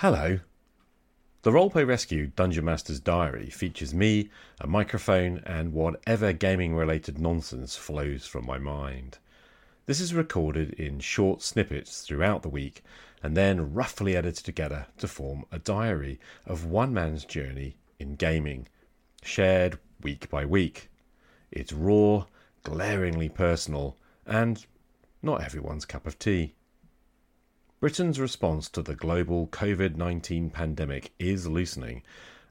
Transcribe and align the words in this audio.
Hello. 0.00 0.40
The 1.40 1.50
Roleplay 1.50 1.86
Rescue 1.86 2.26
Dungeon 2.26 2.66
Master's 2.66 3.00
Diary 3.00 3.48
features 3.48 3.94
me, 3.94 4.28
a 4.60 4.66
microphone, 4.66 5.38
and 5.46 5.72
whatever 5.72 6.34
gaming 6.34 6.74
related 6.74 7.18
nonsense 7.18 7.76
flows 7.76 8.26
from 8.26 8.44
my 8.44 8.58
mind. 8.58 9.16
This 9.86 9.98
is 9.98 10.12
recorded 10.12 10.74
in 10.74 11.00
short 11.00 11.40
snippets 11.40 12.02
throughout 12.02 12.42
the 12.42 12.50
week 12.50 12.84
and 13.22 13.34
then 13.34 13.72
roughly 13.72 14.14
edited 14.14 14.44
together 14.44 14.86
to 14.98 15.08
form 15.08 15.46
a 15.50 15.58
diary 15.58 16.20
of 16.44 16.66
one 16.66 16.92
man's 16.92 17.24
journey 17.24 17.78
in 17.98 18.16
gaming, 18.16 18.68
shared 19.22 19.78
week 20.02 20.28
by 20.28 20.44
week. 20.44 20.90
It's 21.50 21.72
raw, 21.72 22.26
glaringly 22.64 23.30
personal, 23.30 23.96
and 24.26 24.66
not 25.22 25.42
everyone's 25.42 25.86
cup 25.86 26.06
of 26.06 26.18
tea. 26.18 26.52
Britain's 27.86 28.18
response 28.18 28.68
to 28.70 28.82
the 28.82 28.96
global 28.96 29.46
COVID 29.46 29.94
19 29.94 30.50
pandemic 30.50 31.12
is 31.20 31.46
loosening, 31.46 32.02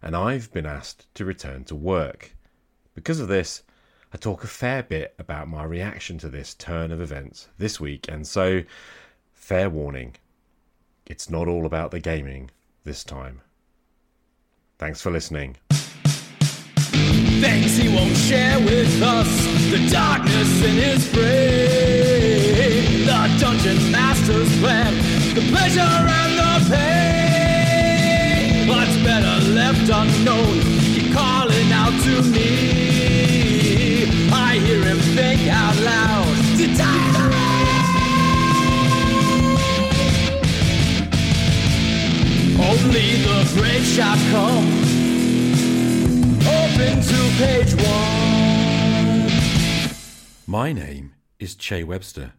and 0.01 0.15
I've 0.15 0.49
been 0.53 0.65
asked 0.65 1.13
to 1.15 1.25
return 1.25 1.65
to 1.65 1.75
work. 1.75 2.33
Because 2.93 3.19
of 3.19 3.27
this, 3.27 3.63
I 4.13 4.17
talk 4.17 4.45
a 4.45 4.47
fair 4.47 4.81
bit 4.81 5.13
about 5.19 5.49
my 5.49 5.65
reaction 5.65 6.17
to 6.19 6.29
this 6.29 6.53
turn 6.53 6.89
of 6.89 7.01
events 7.01 7.49
this 7.57 7.81
week, 7.81 8.05
and 8.07 8.25
so, 8.25 8.63
fair 9.33 9.69
warning, 9.69 10.15
it's 11.05 11.29
not 11.29 11.49
all 11.49 11.65
about 11.65 11.91
the 11.91 11.99
gaming 11.99 12.49
this 12.85 13.03
time. 13.03 13.41
Thanks 14.77 15.01
for 15.01 15.11
listening. 15.11 15.57
Things 17.41 17.75
he 17.75 17.93
won't 17.93 18.15
share 18.15 18.57
with 18.59 19.01
us, 19.01 19.27
the 19.69 19.85
darkness 19.91 20.63
in 20.63 20.75
his 20.75 21.13
brain, 21.13 23.05
the 23.05 23.37
dungeon 23.37 23.91
master's 23.91 24.59
plan, 24.61 25.04
the 25.35 25.41
pleasure 25.51 25.81
and 25.81 26.37
the 26.39 26.53
pain. 26.73 28.67
What's 28.69 28.95
better 29.03 29.37
left 29.51 29.89
unknown? 29.89 30.61
Keep 30.95 31.11
calling 31.13 31.71
out 31.73 31.93
to 32.03 32.21
me. 32.31 34.07
I 34.31 34.57
hear 34.65 34.81
him 34.81 34.97
think 34.97 35.41
out 35.49 35.77
loud. 35.81 36.35
To 36.57 36.67
die. 36.73 37.03
Only 42.57 43.07
the 43.27 43.39
brave 43.57 43.85
shall 43.85 44.17
come. 44.31 44.67
Open 46.47 47.01
to 47.09 47.19
page 47.39 47.73
one. 47.75 49.29
My 50.47 50.71
name 50.71 51.13
is 51.39 51.55
Che 51.55 51.83
Webster, 51.83 52.33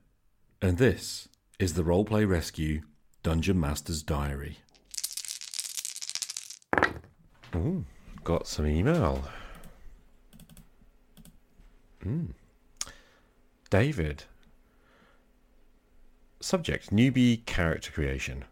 and 0.62 0.78
this 0.78 1.28
is 1.58 1.72
the 1.72 1.82
Roleplay 1.82 2.28
Rescue 2.28 2.82
Dungeon 3.22 3.58
Master's 3.58 4.02
Diary. 4.02 4.58
Ooh, 7.54 7.86
got 8.24 8.46
some 8.46 8.66
email. 8.66 9.24
Mm. 12.04 12.32
David. 13.70 14.24
Subject 16.40 16.90
Newbie 16.90 17.46
character 17.46 17.90
creation. 17.90 18.44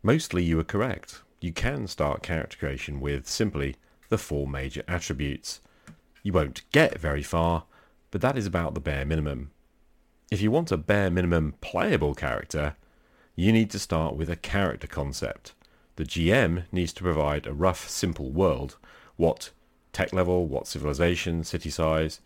Mostly 0.00 0.44
you 0.44 0.60
are 0.60 0.64
correct. 0.64 1.22
You 1.40 1.52
can 1.52 1.88
start 1.88 2.22
character 2.22 2.56
creation 2.56 3.00
with 3.00 3.26
simply 3.26 3.74
the 4.10 4.18
four 4.18 4.46
major 4.46 4.84
attributes. 4.86 5.60
You 6.22 6.32
won't 6.32 6.62
get 6.70 7.00
very 7.00 7.24
far, 7.24 7.64
but 8.12 8.20
that 8.20 8.38
is 8.38 8.46
about 8.46 8.74
the 8.74 8.80
bare 8.80 9.04
minimum. 9.04 9.50
If 10.30 10.42
you 10.42 10.50
want 10.50 10.70
a 10.70 10.76
bare 10.76 11.10
minimum 11.10 11.54
playable 11.62 12.14
character, 12.14 12.76
you 13.34 13.50
need 13.50 13.70
to 13.70 13.78
start 13.78 14.14
with 14.14 14.28
a 14.28 14.36
character 14.36 14.86
concept. 14.86 15.54
The 15.96 16.04
GM 16.04 16.64
needs 16.70 16.92
to 16.94 17.02
provide 17.02 17.46
a 17.46 17.54
rough, 17.54 17.88
simple 17.88 18.30
world. 18.30 18.76
What 19.16 19.50
tech 19.94 20.12
level, 20.12 20.46
what 20.46 20.66
civilization, 20.66 21.44
city 21.44 21.70
size. 21.70 22.20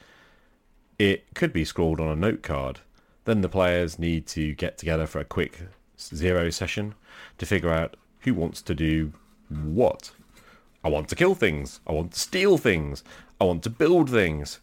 It 0.98 1.32
could 1.34 1.52
be 1.52 1.64
scrawled 1.64 2.00
on 2.00 2.08
a 2.08 2.16
note 2.16 2.42
card. 2.42 2.80
Then 3.24 3.40
the 3.40 3.48
players 3.48 4.00
need 4.00 4.26
to 4.28 4.52
get 4.54 4.78
together 4.78 5.06
for 5.06 5.20
a 5.20 5.24
quick 5.24 5.60
zero 5.96 6.50
session 6.50 6.94
to 7.38 7.46
figure 7.46 7.72
out 7.72 7.96
who 8.20 8.34
wants 8.34 8.62
to 8.62 8.74
do 8.74 9.12
what. 9.48 10.10
I 10.82 10.88
want 10.88 11.08
to 11.10 11.14
kill 11.14 11.36
things. 11.36 11.78
I 11.86 11.92
want 11.92 12.12
to 12.12 12.20
steal 12.20 12.58
things. 12.58 13.04
I 13.40 13.44
want 13.44 13.62
to 13.62 13.70
build 13.70 14.10
things. 14.10 14.58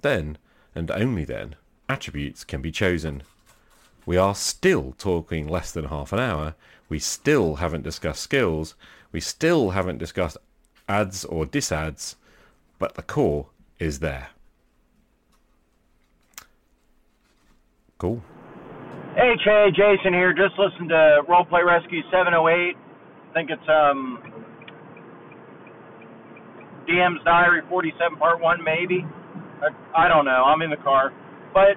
Then, 0.00 0.36
and 0.74 0.90
only 0.90 1.24
then, 1.24 1.54
attributes 1.92 2.42
can 2.42 2.62
be 2.62 2.72
chosen. 2.72 3.22
We 4.06 4.16
are 4.16 4.34
still 4.34 4.94
talking 4.98 5.46
less 5.46 5.70
than 5.70 5.84
half 5.84 6.12
an 6.12 6.18
hour. 6.18 6.54
We 6.88 6.98
still 6.98 7.56
haven't 7.56 7.82
discussed 7.82 8.22
skills. 8.22 8.74
We 9.12 9.20
still 9.20 9.70
haven't 9.70 9.98
discussed 9.98 10.38
ads 10.88 11.24
or 11.24 11.46
disads, 11.46 12.16
but 12.78 12.94
the 12.94 13.02
core 13.02 13.46
is 13.78 14.00
there. 14.00 14.30
Cool. 17.98 18.22
Hey, 19.14 19.34
Che, 19.44 19.70
Jason 19.70 20.12
here. 20.14 20.32
Just 20.32 20.58
listened 20.58 20.88
to 20.88 21.20
Roleplay 21.28 21.64
Rescue 21.64 22.02
708. 22.10 22.74
I 22.74 23.32
think 23.34 23.50
it's 23.50 23.68
um 23.68 24.18
DM's 26.88 27.22
Diary 27.24 27.60
47 27.68 28.18
Part 28.18 28.40
1, 28.40 28.64
maybe. 28.64 29.06
I, 29.62 30.06
I 30.06 30.08
don't 30.08 30.24
know. 30.24 30.44
I'm 30.44 30.62
in 30.62 30.70
the 30.70 30.76
car. 30.76 31.12
But 31.52 31.76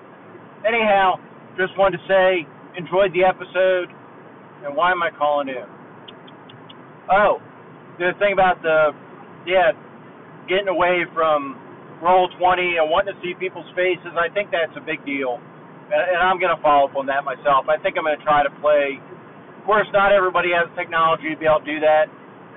anyhow, 0.68 1.19
just 1.59 1.78
wanted 1.78 2.00
to 2.00 2.03
say, 2.08 2.47
enjoyed 2.75 3.12
the 3.13 3.24
episode. 3.24 3.91
And 4.63 4.75
why 4.75 4.91
am 4.91 5.03
I 5.03 5.12
calling 5.12 5.47
in? 5.47 5.68
Oh, 7.12 7.38
the 8.00 8.12
thing 8.18 8.34
about 8.34 8.64
the, 8.64 8.91
yeah, 9.46 9.72
getting 10.50 10.68
away 10.68 11.06
from 11.14 11.59
roll 12.02 12.28
20 12.38 12.81
and 12.81 12.90
wanting 12.90 13.14
to 13.14 13.19
see 13.22 13.38
people's 13.38 13.69
faces, 13.78 14.12
I 14.18 14.28
think 14.34 14.52
that's 14.52 14.74
a 14.75 14.84
big 14.84 15.06
deal. 15.06 15.40
And, 15.85 16.18
I'm 16.18 16.41
going 16.41 16.52
to 16.52 16.62
follow 16.66 16.90
up 16.90 16.96
on 16.97 17.06
that 17.08 17.24
myself. 17.24 17.69
I 17.69 17.78
think 17.78 17.96
I'm 17.96 18.03
going 18.03 18.18
to 18.18 18.25
try 18.25 18.41
to 18.41 18.53
play. 18.59 18.97
Of 18.97 19.64
course, 19.69 19.85
not 19.94 20.12
everybody 20.12 20.50
has 20.52 20.66
technology 20.74 21.30
to 21.30 21.38
be 21.38 21.46
able 21.46 21.62
to 21.62 21.69
do 21.69 21.80
that, 21.85 22.09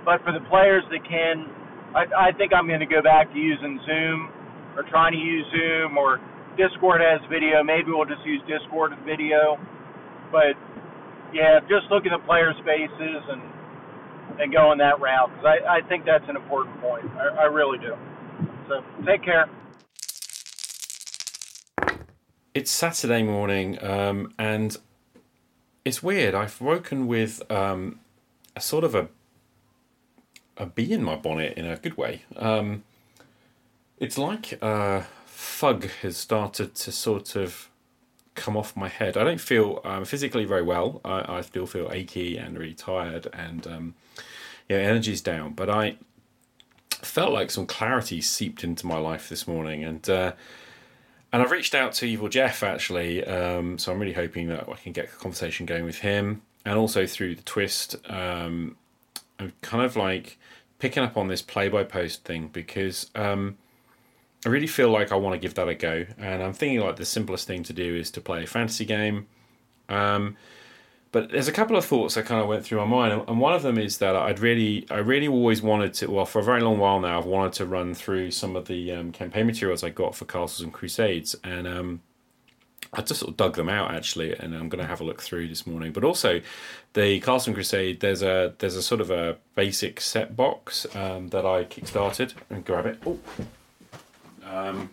but 0.05 0.25
for 0.25 0.33
the 0.33 0.43
players 0.49 0.85
that 0.89 1.05
can, 1.05 1.45
I, 1.93 2.33
I 2.33 2.37
think 2.37 2.57
I'm 2.57 2.67
going 2.67 2.85
to 2.85 2.89
go 2.89 3.05
back 3.05 3.29
to 3.33 3.39
using 3.39 3.77
Zoom 3.85 4.33
or 4.77 4.85
trying 4.89 5.13
to 5.13 5.21
use 5.21 5.45
Zoom 5.53 5.97
or 6.01 6.21
Discord 6.59 7.01
has 7.01 7.21
video. 7.31 7.63
Maybe 7.63 7.93
we'll 7.93 8.05
just 8.05 8.27
use 8.27 8.43
Discord 8.49 8.93
video. 9.07 9.57
But 10.33 10.59
yeah, 11.33 11.61
just 11.61 11.87
look 11.91 12.05
at 12.05 12.11
the 12.11 12.19
players' 12.27 12.57
faces 12.67 13.23
and 13.31 13.43
and 14.41 14.53
go 14.53 14.73
in 14.73 14.79
that 14.79 15.01
route 15.01 15.31
because 15.31 15.47
I, 15.47 15.79
I 15.79 15.89
think 15.89 16.05
that's 16.05 16.29
an 16.29 16.37
important 16.37 16.81
point. 16.81 17.07
I, 17.17 17.29
I 17.29 17.45
really 17.45 17.79
do. 17.79 17.95
So 18.69 18.85
take 19.07 19.25
care. 19.25 19.49
It's 22.55 22.71
Saturday 22.71 23.23
morning, 23.23 23.83
um, 23.83 24.35
and 24.39 24.77
it's 25.85 26.03
weird. 26.03 26.35
I've 26.35 26.61
woken 26.61 27.07
with 27.07 27.41
um, 27.51 28.01
a 28.57 28.61
sort 28.61 28.85
of 28.85 28.95
a 28.95 29.09
a 30.57 30.67
bee 30.67 30.93
in 30.93 31.05
my 31.05 31.15
bonnet 31.15 31.57
in 31.57 31.65
a 31.67 31.77
good 31.77 31.97
way. 31.97 32.23
Um, 32.37 32.83
it's 33.99 34.19
like 34.19 34.59
uh, 34.61 35.03
fug 35.39 35.85
has 36.03 36.17
started 36.17 36.75
to 36.75 36.91
sort 36.91 37.37
of 37.37 37.71
come 38.35 38.57
off 38.57 38.77
my 38.77 38.89
head. 38.89 39.17
I 39.17 39.23
don't 39.23 39.41
feel 39.41 39.81
um, 39.85 40.05
physically 40.05 40.45
very 40.45 40.63
well. 40.63 41.01
I, 41.05 41.37
I 41.37 41.41
still 41.43 41.65
feel 41.65 41.89
achy 41.93 42.37
and 42.37 42.59
really 42.59 42.75
tired, 42.75 43.29
and 43.33 43.65
um, 43.69 43.95
yeah, 44.69 44.79
energy's 44.79 45.21
down. 45.21 45.53
But 45.53 45.71
I 45.71 45.97
felt 46.91 47.33
like 47.33 47.53
some 47.53 47.67
clarity 47.67 48.21
seeped 48.21 48.65
into 48.65 48.85
my 48.85 48.99
life 48.99 49.29
this 49.29 49.47
morning, 49.47 49.85
and 49.85 50.11
uh, 50.11 50.33
and 51.33 51.41
I've 51.41 51.53
reached 51.53 51.75
out 51.77 51.93
to 51.95 52.07
Evil 52.07 52.29
Jeff 52.29 52.65
actually. 52.65 53.25
Um, 53.25 53.79
so 53.79 53.93
I'm 53.93 54.01
really 54.01 54.15
hoping 54.15 54.49
that 54.49 54.69
I 54.69 54.75
can 54.75 54.91
get 54.91 55.05
a 55.05 55.17
conversation 55.19 55.67
going 55.67 55.85
with 55.85 55.99
him, 55.99 56.43
and 56.65 56.77
also 56.77 57.07
through 57.07 57.37
the 57.37 57.43
twist. 57.43 57.95
Um, 58.11 58.77
I'm 59.39 59.53
kind 59.63 59.85
of 59.85 59.95
like 59.95 60.37
picking 60.81 61.05
up 61.05 61.17
on 61.17 61.29
this 61.29 61.43
play 61.43 61.69
by 61.69 61.85
post 61.85 62.25
thing 62.25 62.49
because 62.49 63.09
um, 63.15 63.57
I 64.47 64.51
really 64.51 64.67
feel 64.67 64.91
like 64.91 65.11
I 65.11 65.17
want 65.17 65.35
to 65.35 65.39
give 65.39 65.55
that 65.55 65.69
a 65.69 65.75
go, 65.75 66.07
and 66.17 66.43
I'm 66.43 66.53
thinking 66.53 66.81
like 66.81 66.97
the 66.97 67.05
simplest 67.05 67.47
thing 67.47 67.63
to 67.65 67.73
do 67.73 67.97
is 67.97 68.11
to 68.13 68.21
play 68.21 68.45
a 68.45 68.47
fantasy 68.47 68.85
game. 68.85 69.27
Um, 69.89 70.37
but 71.11 71.31
there's 71.31 71.49
a 71.49 71.53
couple 71.53 71.77
of 71.77 71.85
thoughts 71.85 72.15
that 72.15 72.27
kind 72.27 72.41
of 72.41 72.49
went 72.49 72.65
through 72.65 72.79
my 72.79 72.85
mind, 72.85 73.25
and 73.27 73.41
one 73.41 73.55
of 73.55 73.63
them 73.63 73.79
is 73.79 73.99
that 73.99 74.15
I'd 74.15 74.39
really, 74.39 74.87
I 74.91 74.99
really 74.99 75.27
always 75.27 75.63
wanted 75.63 75.95
to. 75.95 76.11
Well, 76.11 76.27
for 76.27 76.39
a 76.41 76.45
very 76.45 76.61
long 76.61 76.79
while 76.79 77.01
now, 77.01 77.19
I've 77.19 77.25
wanted 77.25 77.55
to 77.55 77.67
run 77.67 77.95
through 77.95 78.31
some 78.31 78.55
of 78.57 78.67
the 78.67 78.93
um, 78.93 79.11
campaign 79.11 79.47
materials 79.47 79.83
I 79.83 79.91
got 79.91 80.15
for 80.15 80.25
Castles 80.27 80.61
and 80.61 80.73
Crusades, 80.73 81.35
and 81.43 81.67
um, 81.67 82.03
I 82.93 83.01
just 83.01 83.21
sort 83.21 83.31
of 83.31 83.37
dug 83.37 83.57
them 83.57 83.69
out 83.69 83.93
actually, 83.93 84.35
and 84.35 84.55
I'm 84.55 84.69
going 84.69 84.83
to 84.83 84.89
have 84.89 85.01
a 85.01 85.05
look 85.05 85.23
through 85.23 85.49
this 85.49 85.67
morning. 85.67 85.93
But 85.93 86.05
also, 86.05 86.43
the 86.93 87.21
Castle 87.21 87.51
and 87.51 87.57
Crusade, 87.57 88.01
there's 88.01 88.23
a 88.23 88.55
there's 88.59 88.77
a 88.77 88.83
sort 88.83 89.01
of 89.01 89.11
a 89.11 89.39
basic 89.55 90.01
set 90.01 90.37
box 90.37 90.87
um, 90.95 91.29
that 91.29 91.45
I 91.45 91.65
kickstarted 91.65 92.35
and 92.51 92.65
grab 92.65 92.87
it. 92.87 92.99
Oh. 93.05 93.19
Um, 94.49 94.91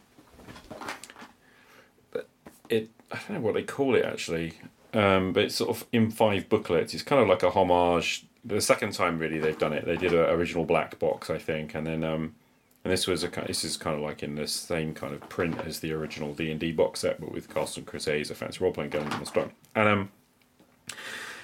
it, 2.70 2.90
I 3.12 3.16
don't 3.16 3.30
know 3.32 3.40
what 3.42 3.54
they 3.54 3.64
call 3.64 3.96
it 3.96 4.06
actually. 4.06 4.54
um, 4.94 5.34
but 5.34 5.44
it's 5.46 5.56
sort 5.56 5.70
of 5.70 5.86
in 5.92 6.10
five 6.10 6.48
booklets. 6.50 6.94
It's 6.94 7.04
kind 7.04 7.22
of 7.22 7.28
like 7.28 7.44
a 7.44 7.50
homage. 7.50 8.26
The 8.44 8.62
second 8.62 8.94
time 8.94 9.20
really 9.20 9.40
they've 9.40 9.58
done 9.58 9.74
it, 9.74 9.86
they 9.86 9.98
did 9.98 10.14
an 10.14 10.30
original 10.30 10.66
black 10.66 11.00
box, 11.00 11.30
I 11.30 11.38
think, 11.38 11.76
and 11.76 11.86
then 11.86 12.04
um, 12.04 12.36
and 12.84 12.94
this 12.94 13.08
was 13.08 13.24
a 13.24 13.30
this 13.48 13.64
is 13.64 13.78
kind 13.78 13.96
of 13.96 14.02
like 14.04 14.22
in 14.24 14.36
the 14.36 14.48
same 14.48 14.94
kind 14.94 15.14
of 15.14 15.28
print 15.28 15.60
as 15.66 15.80
the 15.80 15.92
original 15.92 16.34
D 16.34 16.52
and 16.52 16.60
D 16.60 16.72
box 16.72 17.02
set, 17.02 17.20
but 17.20 17.32
with 17.32 17.54
Castle 17.54 17.84
Crusades, 17.84 18.30
a 18.30 18.36
fancy 18.36 18.64
role 18.64 18.72
playing 18.72 18.92
game 18.92 19.10
the 19.10 19.26
front. 19.26 19.52
And 19.74 19.90
um, 19.90 20.12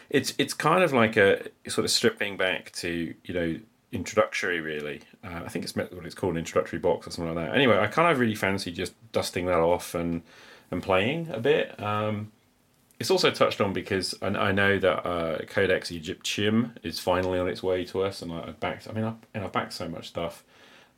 it's 0.09 0.33
it's 0.37 0.53
kind 0.53 0.83
of 0.83 0.93
like 0.93 1.17
a 1.17 1.47
sort 1.67 1.83
of 1.83 1.91
stripping 1.91 2.37
back 2.37 2.71
to 2.73 3.13
you 3.23 3.33
know 3.33 3.59
introductory 3.91 4.61
really. 4.61 5.01
Uh, 5.23 5.41
I 5.45 5.49
think 5.49 5.65
it's 5.65 5.75
what 5.75 6.05
it's 6.05 6.15
called, 6.15 6.33
an 6.33 6.39
introductory 6.39 6.79
box 6.79 7.07
or 7.07 7.11
something 7.11 7.35
like 7.35 7.47
that. 7.47 7.55
Anyway, 7.55 7.77
I 7.77 7.88
kind 7.88 8.11
of 8.11 8.19
really 8.19 8.35
fancy 8.35 8.71
just 8.71 8.93
dusting 9.11 9.45
that 9.45 9.59
off 9.59 9.95
and 9.95 10.21
and 10.71 10.81
playing 10.81 11.29
a 11.31 11.39
bit. 11.39 11.77
Um, 11.81 12.31
it's 12.99 13.11
also 13.11 13.31
touched 13.31 13.59
on 13.59 13.73
because 13.73 14.15
I, 14.21 14.27
I 14.27 14.51
know 14.51 14.79
that 14.79 15.05
uh, 15.05 15.39
Codex 15.47 15.91
Egyptium 15.91 16.75
is 16.83 16.99
finally 16.99 17.39
on 17.39 17.49
its 17.49 17.61
way 17.61 17.83
to 17.85 18.03
us, 18.03 18.21
and 18.21 18.31
I, 18.31 18.45
have 18.45 18.59
backed. 18.59 18.88
I 18.88 18.93
mean, 18.93 19.03
I've, 19.03 19.15
and 19.33 19.43
I've 19.43 19.51
backed 19.51 19.73
so 19.73 19.89
much 19.89 20.07
stuff, 20.07 20.43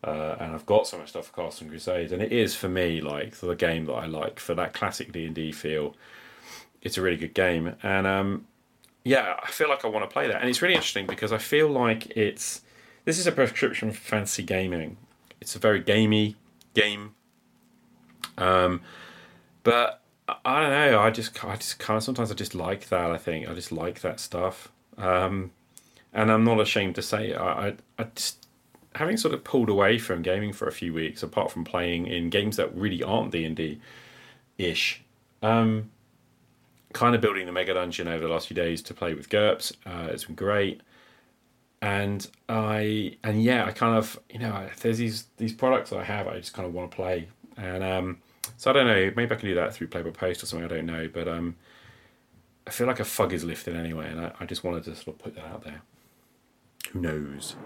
uh, 0.03 0.35
and 0.39 0.53
I've 0.53 0.65
got 0.65 0.85
so 0.85 0.97
much 0.97 1.09
stuff 1.09 1.27
for 1.27 1.43
Castle 1.43 1.63
and 1.63 1.71
Crusades, 1.71 2.11
and 2.11 2.21
it 2.21 2.31
is 2.31 2.55
for 2.55 2.69
me 2.69 3.01
like 3.01 3.37
the 3.37 3.55
game 3.55 3.85
that 3.85 3.93
I 3.93 4.05
like 4.05 4.39
for 4.39 4.53
that 4.53 4.73
classic 4.73 5.11
D 5.11 5.25
and 5.25 5.33
D 5.33 5.51
feel. 5.51 5.95
It's 6.81 6.97
a 6.97 7.01
really 7.01 7.17
good 7.17 7.33
game, 7.33 7.75
and 7.81 8.05
um, 8.05 8.47
yeah, 9.05 9.37
I 9.41 9.49
feel 9.49 9.69
like 9.69 9.85
I 9.85 9.87
want 9.87 10.07
to 10.07 10.13
play 10.13 10.27
that, 10.27 10.41
and 10.41 10.49
it's 10.49 10.61
really 10.61 10.75
interesting 10.75 11.07
because 11.07 11.31
I 11.31 11.37
feel 11.37 11.69
like 11.69 12.15
it's 12.17 12.61
this 13.05 13.19
is 13.19 13.27
a 13.27 13.31
prescription 13.31 13.91
for 13.91 13.99
fantasy 13.99 14.43
gaming. 14.43 14.97
It's 15.41 15.55
a 15.55 15.59
very 15.59 15.79
gamey 15.79 16.35
game. 16.73 17.15
Um, 18.37 18.81
but 19.63 20.01
I 20.45 20.61
don't 20.61 20.71
know. 20.71 20.99
I 20.99 21.11
just, 21.11 21.43
I 21.43 21.55
just 21.55 21.79
kind 21.79 21.97
of 21.97 22.03
sometimes 22.03 22.31
I 22.31 22.35
just 22.35 22.55
like 22.55 22.89
that. 22.89 23.11
I 23.11 23.17
think 23.17 23.47
I 23.47 23.53
just 23.53 23.71
like 23.71 24.01
that 24.01 24.19
stuff, 24.19 24.71
um, 24.97 25.51
and 26.13 26.31
I'm 26.31 26.43
not 26.43 26.59
ashamed 26.59 26.95
to 26.95 27.01
say 27.01 27.31
it. 27.31 27.37
I, 27.37 27.67
I, 27.67 27.75
I 27.99 28.07
just 28.15 28.47
having 28.95 29.17
sort 29.17 29.33
of 29.33 29.43
pulled 29.43 29.69
away 29.69 29.97
from 29.97 30.21
gaming 30.21 30.53
for 30.53 30.67
a 30.67 30.71
few 30.71 30.93
weeks, 30.93 31.23
apart 31.23 31.51
from 31.51 31.63
playing 31.63 32.07
in 32.07 32.29
games 32.29 32.57
that 32.57 32.73
really 32.75 33.03
aren't 33.03 33.31
D 33.31 33.43
and 33.43 33.55
D 33.55 33.79
ish. 34.57 35.01
Um, 35.41 35.91
kind 36.93 37.15
of 37.15 37.21
building 37.21 37.45
the 37.45 37.51
mega 37.51 37.73
dungeon 37.73 38.07
over 38.07 38.25
the 38.25 38.31
last 38.31 38.47
few 38.47 38.55
days 38.55 38.81
to 38.83 38.93
play 38.93 39.13
with 39.13 39.29
GURPS. 39.29 39.73
Uh, 39.85 40.07
it's 40.11 40.25
been 40.25 40.35
great 40.35 40.81
and 41.83 42.25
I 42.47 43.17
and 43.25 43.43
yeah, 43.43 43.65
I 43.65 43.71
kind 43.71 43.97
of 43.97 44.17
you 44.29 44.39
know 44.39 44.67
there's 44.79 44.97
these 44.97 45.25
these 45.35 45.51
products 45.51 45.91
I 45.91 46.03
have 46.05 46.29
I 46.29 46.39
just 46.39 46.53
kind 46.53 46.65
of 46.65 46.73
want 46.73 46.89
to 46.89 46.95
play, 46.95 47.27
and 47.57 47.83
um, 47.83 48.19
so 48.55 48.71
I 48.71 48.73
don't 48.73 48.87
know 48.87 49.11
maybe 49.17 49.35
I 49.35 49.35
can 49.35 49.49
do 49.49 49.55
that 49.55 49.73
through 49.73 49.87
Play 49.87 50.01
by 50.01 50.11
Post 50.11 50.41
or 50.41 50.45
something 50.45 50.63
I 50.63 50.69
don't 50.69 50.85
know, 50.85 51.09
but 51.13 51.27
um, 51.27 51.57
I 52.65 52.71
feel 52.71 52.87
like 52.87 53.01
a 53.01 53.05
fug 53.05 53.33
is 53.33 53.43
lifted 53.43 53.75
anyway, 53.75 54.09
and 54.09 54.21
I, 54.21 54.31
I 54.39 54.45
just 54.45 54.63
wanted 54.63 54.85
to 54.85 54.95
sort 54.95 55.17
of 55.17 55.19
put 55.19 55.35
that 55.35 55.43
out 55.43 55.65
there. 55.65 55.81
Who 56.93 57.01
knows? 57.01 57.57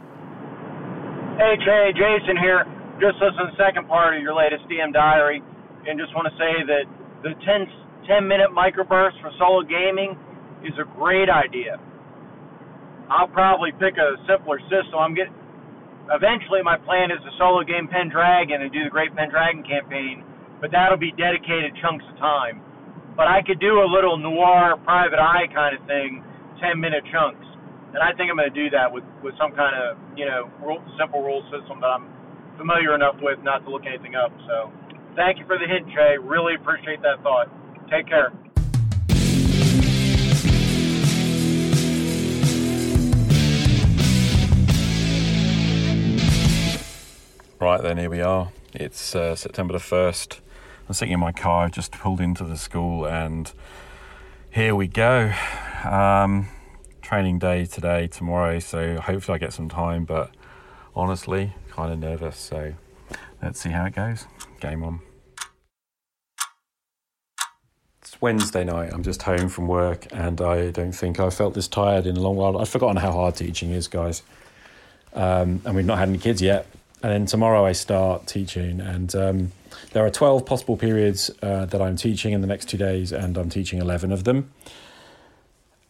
Hey 1.37 1.53
Che, 1.63 1.93
Jason 1.93 2.37
here. 2.41 2.65
Just 2.99 3.21
listened 3.21 3.37
to 3.37 3.53
the 3.53 3.63
second 3.63 3.87
part 3.87 4.17
of 4.17 4.23
your 4.23 4.33
latest 4.33 4.65
DM 4.65 4.93
diary, 4.93 5.43
and 5.87 5.99
just 5.99 6.15
want 6.15 6.25
to 6.25 6.33
say 6.41 6.65
that 6.65 6.89
the 7.21 7.37
10, 7.45 7.67
10 8.07 8.27
minute 8.27 8.49
microburst 8.49 9.21
for 9.21 9.29
solo 9.37 9.61
gaming 9.61 10.17
is 10.65 10.73
a 10.81 10.89
great 10.97 11.29
idea 11.29 11.77
I'll 13.09 13.31
probably 13.31 13.71
pick 13.80 13.95
a 13.95 14.19
simpler 14.27 14.59
system. 14.68 15.00
I'm 15.00 15.15
getting 15.15 15.36
eventually 16.12 16.63
my 16.63 16.77
plan 16.77 17.12
is 17.12 17.19
to 17.24 17.31
solo 17.38 17.63
game 17.63 17.88
Pendragon 17.88 18.62
and 18.63 18.71
do 18.71 18.83
the 18.83 18.92
Great 18.92 19.15
Pendragon 19.15 19.63
campaign, 19.63 20.24
but 20.59 20.71
that'll 20.71 21.00
be 21.00 21.12
dedicated 21.15 21.75
chunks 21.83 22.04
of 22.07 22.15
time. 22.19 22.63
But 23.15 23.27
I 23.27 23.42
could 23.42 23.59
do 23.59 23.81
a 23.81 23.88
little 23.88 24.18
noir 24.18 24.77
private 24.83 25.19
eye 25.19 25.48
kind 25.51 25.75
of 25.75 25.81
thing, 25.88 26.24
10 26.62 26.80
minute 26.80 27.04
chunks. 27.12 27.44
And 27.95 28.04
I 28.04 28.13
think 28.13 28.30
I'm 28.30 28.38
going 28.38 28.51
to 28.51 28.54
do 28.54 28.69
that 28.75 28.92
with, 28.92 29.04
with 29.24 29.33
some 29.39 29.56
kind 29.56 29.74
of, 29.74 29.98
you 30.15 30.27
know, 30.27 30.51
rule, 30.62 30.83
simple 31.00 31.24
rule 31.24 31.42
system 31.50 31.81
that 31.81 31.88
I'm 31.88 32.06
familiar 32.60 32.94
enough 32.94 33.15
with 33.24 33.39
not 33.42 33.63
to 33.65 33.71
look 33.71 33.88
anything 33.88 34.13
up. 34.13 34.30
So 34.45 34.69
thank 35.15 35.39
you 35.39 35.45
for 35.48 35.57
the 35.57 35.65
hint, 35.65 35.88
Jay. 35.95 36.19
Really 36.21 36.56
appreciate 36.56 37.01
that 37.01 37.24
thought. 37.24 37.48
Take 37.89 38.07
care. 38.07 38.36
Right 47.67 47.81
then, 47.81 47.97
here 47.97 48.09
we 48.09 48.21
are. 48.21 48.49
It's 48.73 49.13
uh, 49.13 49.35
September 49.35 49.73
the 49.73 49.79
1st. 49.79 50.39
I'm 50.87 50.93
sitting 50.93 51.13
in 51.13 51.19
my 51.19 51.33
car, 51.33 51.65
I've 51.65 51.73
just 51.73 51.91
pulled 51.91 52.21
into 52.21 52.45
the 52.45 52.55
school, 52.55 53.05
and 53.05 53.51
here 54.49 54.73
we 54.73 54.87
go. 54.87 55.33
Um, 55.83 56.47
training 57.01 57.39
day 57.39 57.65
today, 57.65 58.07
tomorrow, 58.07 58.59
so 58.59 59.01
hopefully 59.01 59.35
I 59.35 59.39
get 59.39 59.51
some 59.51 59.67
time, 59.67 60.05
but 60.05 60.31
honestly, 60.95 61.55
kind 61.69 61.91
of 61.91 61.99
nervous, 61.99 62.37
so 62.37 62.73
let's 63.43 63.59
see 63.59 63.71
how 63.71 63.83
it 63.83 63.95
goes. 63.95 64.27
Game 64.61 64.81
on. 64.81 65.01
It's 68.01 68.21
Wednesday 68.21 68.63
night, 68.63 68.93
I'm 68.93 69.03
just 69.03 69.23
home 69.23 69.49
from 69.49 69.67
work, 69.67 70.07
and 70.13 70.39
I 70.39 70.71
don't 70.71 70.93
think 70.93 71.19
I've 71.19 71.33
felt 71.33 71.53
this 71.53 71.67
tired 71.67 72.05
in 72.05 72.15
a 72.15 72.21
long 72.21 72.37
while. 72.37 72.57
I've 72.57 72.69
forgotten 72.69 72.95
how 72.95 73.11
hard 73.11 73.35
teaching 73.35 73.71
is, 73.71 73.89
guys. 73.89 74.23
Um, 75.11 75.61
and 75.65 75.75
we've 75.75 75.85
not 75.85 75.97
had 75.97 76.07
any 76.07 76.17
kids 76.17 76.41
yet, 76.41 76.65
and 77.03 77.11
then 77.11 77.25
tomorrow 77.25 77.65
I 77.65 77.73
start 77.73 78.27
teaching, 78.27 78.79
and 78.81 79.13
um, 79.15 79.51
there 79.94 80.05
are 80.05 80.09
12 80.09 80.45
possible 80.45 80.77
periods 80.77 81.29
uh, 81.41 81.65
that 81.65 81.81
I'm 81.81 81.95
teaching 81.95 82.33
in 82.33 82.41
the 82.41 82.47
next 82.47 82.69
two 82.69 82.77
days, 82.77 83.11
and 83.11 83.38
I'm 83.38 83.49
teaching 83.49 83.79
11 83.79 84.11
of 84.11 84.23
them. 84.23 84.51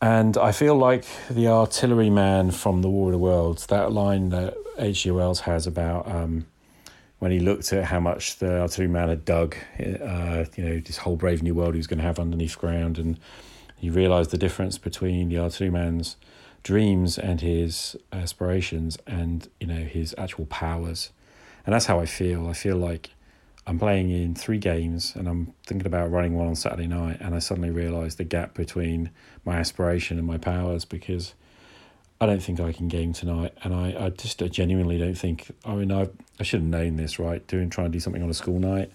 And 0.02 0.38
I 0.38 0.52
feel 0.52 0.76
like 0.76 1.06
the 1.30 1.48
artilleryman 1.48 2.52
from 2.52 2.82
The 2.82 2.90
War 2.90 3.08
of 3.08 3.14
the 3.14 3.18
Worlds, 3.18 3.66
that 3.68 3.92
line 3.92 4.30
that 4.30 4.56
H.G. 4.78 5.10
Wells 5.12 5.42
has 5.42 5.66
about 5.66 6.08
um, 6.08 6.46
when 7.20 7.32
he 7.32 7.40
looked 7.40 7.74
at 7.74 7.86
how 7.86 8.00
much 8.00 8.38
the 8.38 8.62
artilleryman 8.62 9.10
had 9.10 9.26
dug, 9.26 9.56
uh, 9.80 10.46
you 10.56 10.64
know, 10.64 10.80
this 10.80 10.98
whole 10.98 11.16
brave 11.16 11.42
new 11.42 11.56
world 11.56 11.74
he 11.74 11.80
was 11.80 11.88
going 11.88 11.98
to 11.98 12.06
have 12.06 12.20
underneath 12.20 12.58
ground, 12.58 13.00
and 13.00 13.20
he 13.78 13.90
realised 13.90 14.32
the 14.32 14.38
difference 14.38 14.78
between 14.78 15.30
the 15.30 15.40
artilleryman's 15.40 16.16
dreams 16.68 17.18
and 17.18 17.40
his 17.40 17.96
aspirations 18.12 18.98
and 19.08 19.48
you 19.62 19.68
know 19.68 19.86
his 19.86 20.14
actual 20.18 20.46
powers. 20.48 21.12
And 21.66 21.74
that's 21.74 21.86
how 21.86 21.98
i 22.00 22.06
feel. 22.06 22.48
I 22.48 22.54
feel 22.54 22.76
like 22.76 23.12
i'm 23.66 23.80
playing 23.80 24.10
in 24.10 24.36
three 24.36 24.58
games 24.58 25.14
and 25.16 25.28
i'm 25.30 25.54
thinking 25.66 25.86
about 25.86 26.10
running 26.10 26.34
one 26.34 26.48
on 26.48 26.56
saturday 26.56 26.88
night 26.88 27.18
and 27.20 27.36
i 27.36 27.40
suddenly 27.40 27.70
realize 27.70 28.16
the 28.16 28.24
gap 28.24 28.54
between 28.54 29.10
my 29.44 29.58
aspiration 29.58 30.18
and 30.18 30.26
my 30.26 30.38
powers 30.38 30.86
because 30.86 31.34
i 32.22 32.26
don't 32.26 32.42
think 32.42 32.62
i 32.62 32.72
can 32.72 32.88
game 32.88 33.12
tonight. 33.12 33.54
And 33.64 33.74
i, 33.74 34.06
I 34.06 34.10
just 34.10 34.40
genuinely 34.52 34.98
don't 34.98 35.18
think 35.18 35.52
i 35.66 35.74
mean 35.74 35.92
I, 35.92 36.08
I 36.40 36.44
should 36.44 36.62
have 36.62 36.70
known 36.70 36.96
this 36.98 37.20
right? 37.20 37.46
Doing 37.48 37.70
trying 37.70 37.88
to 37.88 37.94
do 37.98 38.00
something 38.00 38.24
on 38.24 38.30
a 38.30 38.40
school 38.44 38.60
night. 38.60 38.92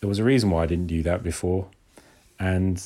There 0.00 0.08
was 0.08 0.20
a 0.20 0.24
reason 0.24 0.50
why 0.50 0.62
i 0.64 0.66
didn't 0.66 0.86
do 0.86 1.02
that 1.02 1.22
before. 1.22 1.68
And 2.40 2.76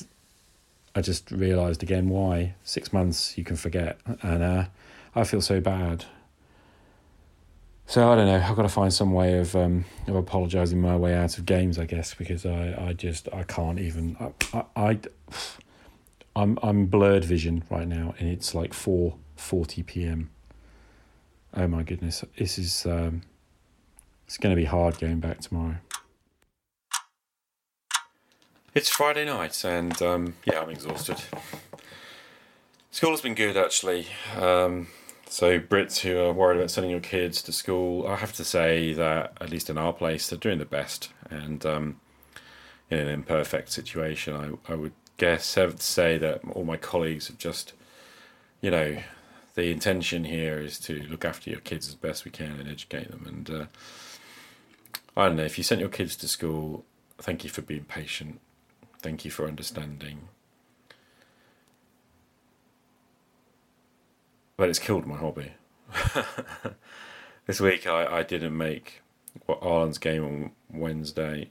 I 0.95 1.01
just 1.01 1.31
realised 1.31 1.81
again 1.81 2.09
why 2.09 2.55
six 2.63 2.93
months 2.93 3.37
you 3.37 3.43
can 3.43 3.55
forget, 3.55 3.99
and 4.21 4.43
uh, 4.43 4.65
I 5.15 5.23
feel 5.23 5.41
so 5.41 5.59
bad. 5.59 6.05
So 7.85 8.11
I 8.11 8.15
don't 8.15 8.27
know. 8.27 8.37
I've 8.37 8.55
got 8.55 8.61
to 8.61 8.69
find 8.69 8.93
some 8.93 9.11
way 9.11 9.37
of 9.39 9.55
um, 9.55 9.85
of 10.07 10.15
apologising 10.15 10.79
my 10.79 10.95
way 10.95 11.15
out 11.15 11.37
of 11.37 11.45
games, 11.45 11.77
I 11.77 11.85
guess, 11.85 12.13
because 12.13 12.45
I, 12.45 12.87
I 12.89 12.93
just 12.93 13.27
I 13.33 13.43
can't 13.43 13.79
even 13.79 14.15
I, 14.53 14.63
I, 14.75 14.99
I'm 16.35 16.57
I'm 16.63 16.85
blurred 16.85 17.25
vision 17.25 17.63
right 17.69 17.87
now, 17.87 18.15
and 18.19 18.29
it's 18.29 18.55
like 18.55 18.73
four 18.73 19.15
forty 19.35 19.83
p.m. 19.83 20.29
Oh 21.55 21.67
my 21.67 21.83
goodness, 21.83 22.23
this 22.37 22.57
is 22.57 22.85
um, 22.85 23.23
it's 24.25 24.37
going 24.37 24.55
to 24.55 24.59
be 24.59 24.65
hard 24.65 24.97
going 24.99 25.19
back 25.19 25.41
tomorrow. 25.41 25.75
It's 28.75 28.89
Friday 28.89 29.25
night, 29.25 29.63
and 29.63 30.01
um, 30.01 30.33
yeah, 30.45 30.59
I'm 30.59 30.71
exhausted. 30.71 31.17
School 32.89 33.11
has 33.11 33.21
been 33.21 33.35
good 33.35 33.55
actually. 33.55 34.07
Um, 34.35 34.87
so 35.29 35.59
Brits 35.59 35.99
who 35.99 36.17
are 36.17 36.33
worried 36.33 36.57
about 36.57 36.71
sending 36.71 36.89
your 36.89 36.99
kids 36.99 37.43
to 37.43 37.51
school, 37.51 38.07
I 38.07 38.15
have 38.15 38.33
to 38.33 38.43
say 38.43 38.93
that 38.93 39.37
at 39.39 39.51
least 39.51 39.69
in 39.69 39.77
our 39.77 39.93
place, 39.93 40.27
they're 40.27 40.39
doing 40.39 40.57
the 40.57 40.65
best. 40.65 41.09
And 41.29 41.63
um, 41.67 41.99
in 42.89 42.97
an 42.97 43.09
imperfect 43.09 43.71
situation, 43.71 44.35
I 44.35 44.71
I 44.71 44.75
would 44.75 44.93
guess 45.17 45.53
have 45.53 45.75
to 45.75 45.83
say 45.83 46.17
that 46.17 46.41
all 46.53 46.65
my 46.65 46.77
colleagues 46.77 47.27
have 47.27 47.37
just, 47.37 47.73
you 48.59 48.71
know, 48.71 48.97
the 49.53 49.69
intention 49.69 50.23
here 50.23 50.57
is 50.57 50.79
to 50.79 51.03
look 51.11 51.25
after 51.25 51.51
your 51.51 51.59
kids 51.59 51.87
as 51.87 51.93
best 51.93 52.25
we 52.25 52.31
can 52.31 52.59
and 52.59 52.67
educate 52.67 53.11
them. 53.11 53.25
And 53.27 53.49
uh, 53.51 53.65
I 55.15 55.27
don't 55.27 55.37
know 55.37 55.45
if 55.45 55.59
you 55.59 55.63
sent 55.63 55.79
your 55.79 55.91
kids 55.91 56.15
to 56.15 56.27
school, 56.27 56.85
thank 57.19 57.43
you 57.43 57.51
for 57.51 57.61
being 57.61 57.83
patient 57.83 58.39
Thank 59.03 59.25
you 59.25 59.31
for 59.31 59.45
understanding. 59.45 60.29
But 64.55 64.69
it's 64.69 64.79
killed 64.79 65.05
my 65.05 65.17
hobby. 65.17 65.51
this 67.45 67.59
week 67.59 67.85
I, 67.85 68.19
I 68.19 68.23
didn't 68.23 68.57
make 68.57 69.01
what 69.45 69.61
Arlen's 69.61 69.97
game 69.97 70.23
on 70.23 70.51
Wednesday 70.71 71.49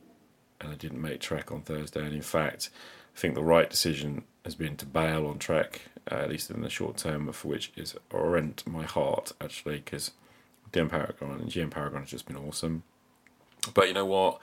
and 0.63 0.73
I 0.73 0.75
didn't 0.77 1.03
make 1.03 1.21
Trek 1.21 1.53
on 1.53 1.61
Thursday. 1.61 2.01
And 2.01 2.15
in 2.15 2.23
fact, 2.23 2.71
I 3.15 3.19
think 3.19 3.35
the 3.35 3.45
right 3.45 3.69
decision 3.69 4.25
has 4.47 4.55
been 4.55 4.77
to 4.79 4.87
bail 4.87 5.27
on 5.27 5.39
Trek, 5.39 5.83
uh, 6.11 6.15
at 6.15 6.31
least 6.31 6.51
in 6.51 6.63
the 6.63 6.71
short 6.71 6.97
term, 6.97 7.31
for 7.33 7.49
which 7.49 7.71
is 7.77 7.95
rent 8.11 8.67
my 8.67 8.85
heart 8.85 9.33
actually, 9.43 9.77
because 9.77 10.13
DM 10.73 10.89
Paragon 10.89 11.33
and 11.33 11.51
GM 11.51 11.71
Paragon 11.71 12.01
has 12.01 12.11
just 12.11 12.27
been 12.27 12.39
awesome. 12.39 12.83
But 13.75 13.89
you 13.89 13.95
know 13.95 14.07
what? 14.07 14.41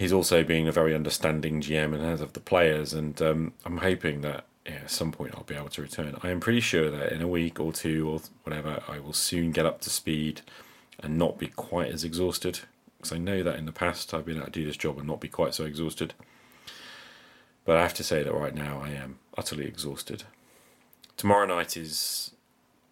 He's 0.00 0.14
also 0.14 0.42
been 0.42 0.66
a 0.66 0.72
very 0.72 0.94
understanding 0.94 1.60
GM 1.60 1.92
and 1.92 2.02
has 2.02 2.22
of 2.22 2.32
the 2.32 2.40
players, 2.40 2.94
and 2.94 3.20
um, 3.20 3.52
I'm 3.66 3.76
hoping 3.76 4.22
that 4.22 4.46
yeah, 4.64 4.76
at 4.76 4.90
some 4.90 5.12
point 5.12 5.34
I'll 5.34 5.42
be 5.42 5.54
able 5.54 5.68
to 5.68 5.82
return. 5.82 6.16
I 6.22 6.30
am 6.30 6.40
pretty 6.40 6.60
sure 6.60 6.90
that 6.90 7.12
in 7.12 7.20
a 7.20 7.28
week 7.28 7.60
or 7.60 7.70
two 7.70 8.08
or 8.08 8.22
whatever, 8.44 8.82
I 8.88 8.98
will 8.98 9.12
soon 9.12 9.50
get 9.50 9.66
up 9.66 9.82
to 9.82 9.90
speed 9.90 10.40
and 11.00 11.18
not 11.18 11.36
be 11.36 11.48
quite 11.48 11.92
as 11.92 12.02
exhausted. 12.02 12.60
Because 12.96 13.12
I 13.12 13.18
know 13.18 13.42
that 13.42 13.58
in 13.58 13.66
the 13.66 13.72
past 13.72 14.14
I've 14.14 14.24
been 14.24 14.38
able 14.38 14.46
to 14.46 14.52
do 14.52 14.64
this 14.64 14.78
job 14.78 14.96
and 14.96 15.06
not 15.06 15.20
be 15.20 15.28
quite 15.28 15.52
so 15.52 15.66
exhausted. 15.66 16.14
But 17.66 17.76
I 17.76 17.82
have 17.82 17.92
to 17.92 18.02
say 18.02 18.22
that 18.22 18.32
right 18.32 18.54
now 18.54 18.80
I 18.82 18.92
am 18.92 19.18
utterly 19.36 19.66
exhausted. 19.66 20.22
Tomorrow 21.18 21.44
night 21.44 21.76
is 21.76 22.30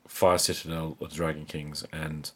Fire 0.06 0.36
Citadel 0.36 0.98
of 1.00 1.08
the 1.08 1.16
Dragon 1.16 1.46
Kings, 1.46 1.86
and 1.90 2.30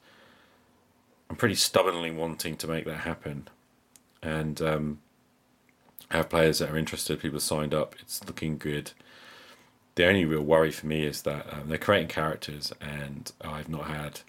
I'm 1.28 1.36
pretty 1.36 1.56
stubbornly 1.56 2.10
wanting 2.10 2.56
to 2.56 2.66
make 2.66 2.86
that 2.86 3.00
happen. 3.00 3.48
And 4.22 4.60
um, 4.62 5.00
have 6.10 6.28
players 6.28 6.58
that 6.58 6.70
are 6.70 6.76
interested, 6.76 7.20
people 7.20 7.40
signed 7.40 7.74
up, 7.74 7.96
it's 8.00 8.24
looking 8.24 8.58
good. 8.58 8.92
The 9.94 10.06
only 10.06 10.24
real 10.24 10.42
worry 10.42 10.70
for 10.70 10.86
me 10.86 11.04
is 11.04 11.22
that 11.22 11.52
um, 11.52 11.68
they're 11.68 11.78
creating 11.78 12.08
characters, 12.08 12.72
and 12.80 13.30
I've 13.40 13.68
not 13.68 13.86
had 13.86 14.20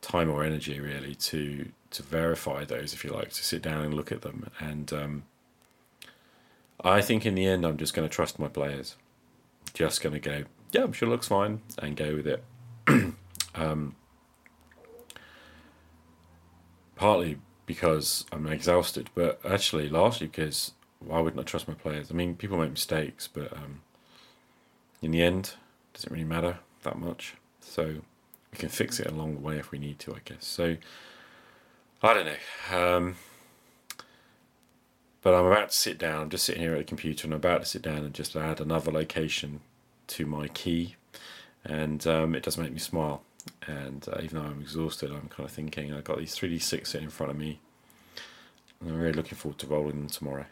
time 0.00 0.30
or 0.30 0.44
energy 0.44 0.80
really 0.80 1.14
to 1.14 1.68
to 1.90 2.02
verify 2.02 2.64
those, 2.64 2.92
if 2.92 3.02
you 3.02 3.10
like, 3.10 3.30
to 3.30 3.42
sit 3.42 3.62
down 3.62 3.82
and 3.82 3.94
look 3.94 4.12
at 4.12 4.20
them. 4.20 4.50
And 4.60 4.92
um, 4.92 5.22
I 6.84 7.00
think 7.00 7.24
in 7.24 7.34
the 7.34 7.46
end, 7.46 7.64
I'm 7.64 7.78
just 7.78 7.94
going 7.94 8.06
to 8.06 8.14
trust 8.14 8.38
my 8.38 8.48
players. 8.48 8.96
Just 9.72 10.02
going 10.02 10.12
to 10.12 10.20
go, 10.20 10.44
yeah, 10.70 10.82
I'm 10.82 10.92
sure 10.92 11.08
it 11.08 11.12
looks 11.12 11.28
fine, 11.28 11.62
and 11.78 11.96
go 11.96 12.14
with 12.14 12.26
it. 12.26 12.44
um, 13.54 13.96
partly 16.94 17.38
because 17.68 18.24
I'm 18.32 18.46
exhausted, 18.46 19.10
but 19.14 19.38
actually 19.44 19.90
largely 19.90 20.26
because 20.26 20.72
why 21.00 21.20
wouldn't 21.20 21.38
I 21.38 21.44
trust 21.44 21.68
my 21.68 21.74
players? 21.74 22.10
I 22.10 22.14
mean, 22.14 22.34
people 22.34 22.56
make 22.58 22.70
mistakes, 22.70 23.28
but 23.32 23.52
um, 23.52 23.82
in 25.02 25.10
the 25.10 25.22
end, 25.22 25.54
it 25.92 25.94
does 25.94 26.04
it 26.04 26.10
really 26.10 26.24
matter 26.24 26.58
that 26.82 26.98
much? 26.98 27.34
So 27.60 27.84
we 28.52 28.58
can 28.58 28.70
fix 28.70 28.98
it 28.98 29.06
along 29.06 29.34
the 29.34 29.40
way 29.40 29.58
if 29.58 29.70
we 29.70 29.78
need 29.78 29.98
to, 30.00 30.14
I 30.14 30.20
guess. 30.24 30.46
So 30.46 30.78
I 32.02 32.14
don't 32.14 32.26
know. 32.26 32.76
Um, 32.76 33.16
but 35.20 35.34
I'm 35.34 35.44
about 35.44 35.68
to 35.68 35.76
sit 35.76 35.98
down. 35.98 36.22
I'm 36.22 36.30
just 36.30 36.46
sitting 36.46 36.62
here 36.62 36.72
at 36.72 36.78
the 36.78 36.84
computer, 36.84 37.26
and 37.26 37.34
I'm 37.34 37.38
about 37.38 37.60
to 37.60 37.66
sit 37.66 37.82
down 37.82 37.98
and 37.98 38.14
just 38.14 38.34
add 38.34 38.60
another 38.60 38.90
location 38.90 39.60
to 40.06 40.24
my 40.24 40.48
key, 40.48 40.96
and 41.64 42.06
um, 42.06 42.34
it 42.34 42.42
does 42.42 42.56
make 42.56 42.72
me 42.72 42.78
smile. 42.78 43.22
And 43.66 44.06
uh, 44.08 44.20
even 44.22 44.38
though 44.38 44.48
I'm 44.48 44.60
exhausted, 44.60 45.10
I'm 45.10 45.28
kind 45.28 45.48
of 45.48 45.50
thinking 45.50 45.92
I've 45.92 46.04
got 46.04 46.18
these 46.18 46.36
3d6 46.36 46.86
sitting 46.86 47.04
in 47.04 47.10
front 47.10 47.30
of 47.30 47.38
me, 47.38 47.60
and 48.80 48.90
I'm 48.90 48.98
really 48.98 49.12
looking 49.12 49.36
forward 49.36 49.58
to 49.58 49.66
rolling 49.66 49.96
them 49.96 50.08
tomorrow. 50.08 50.46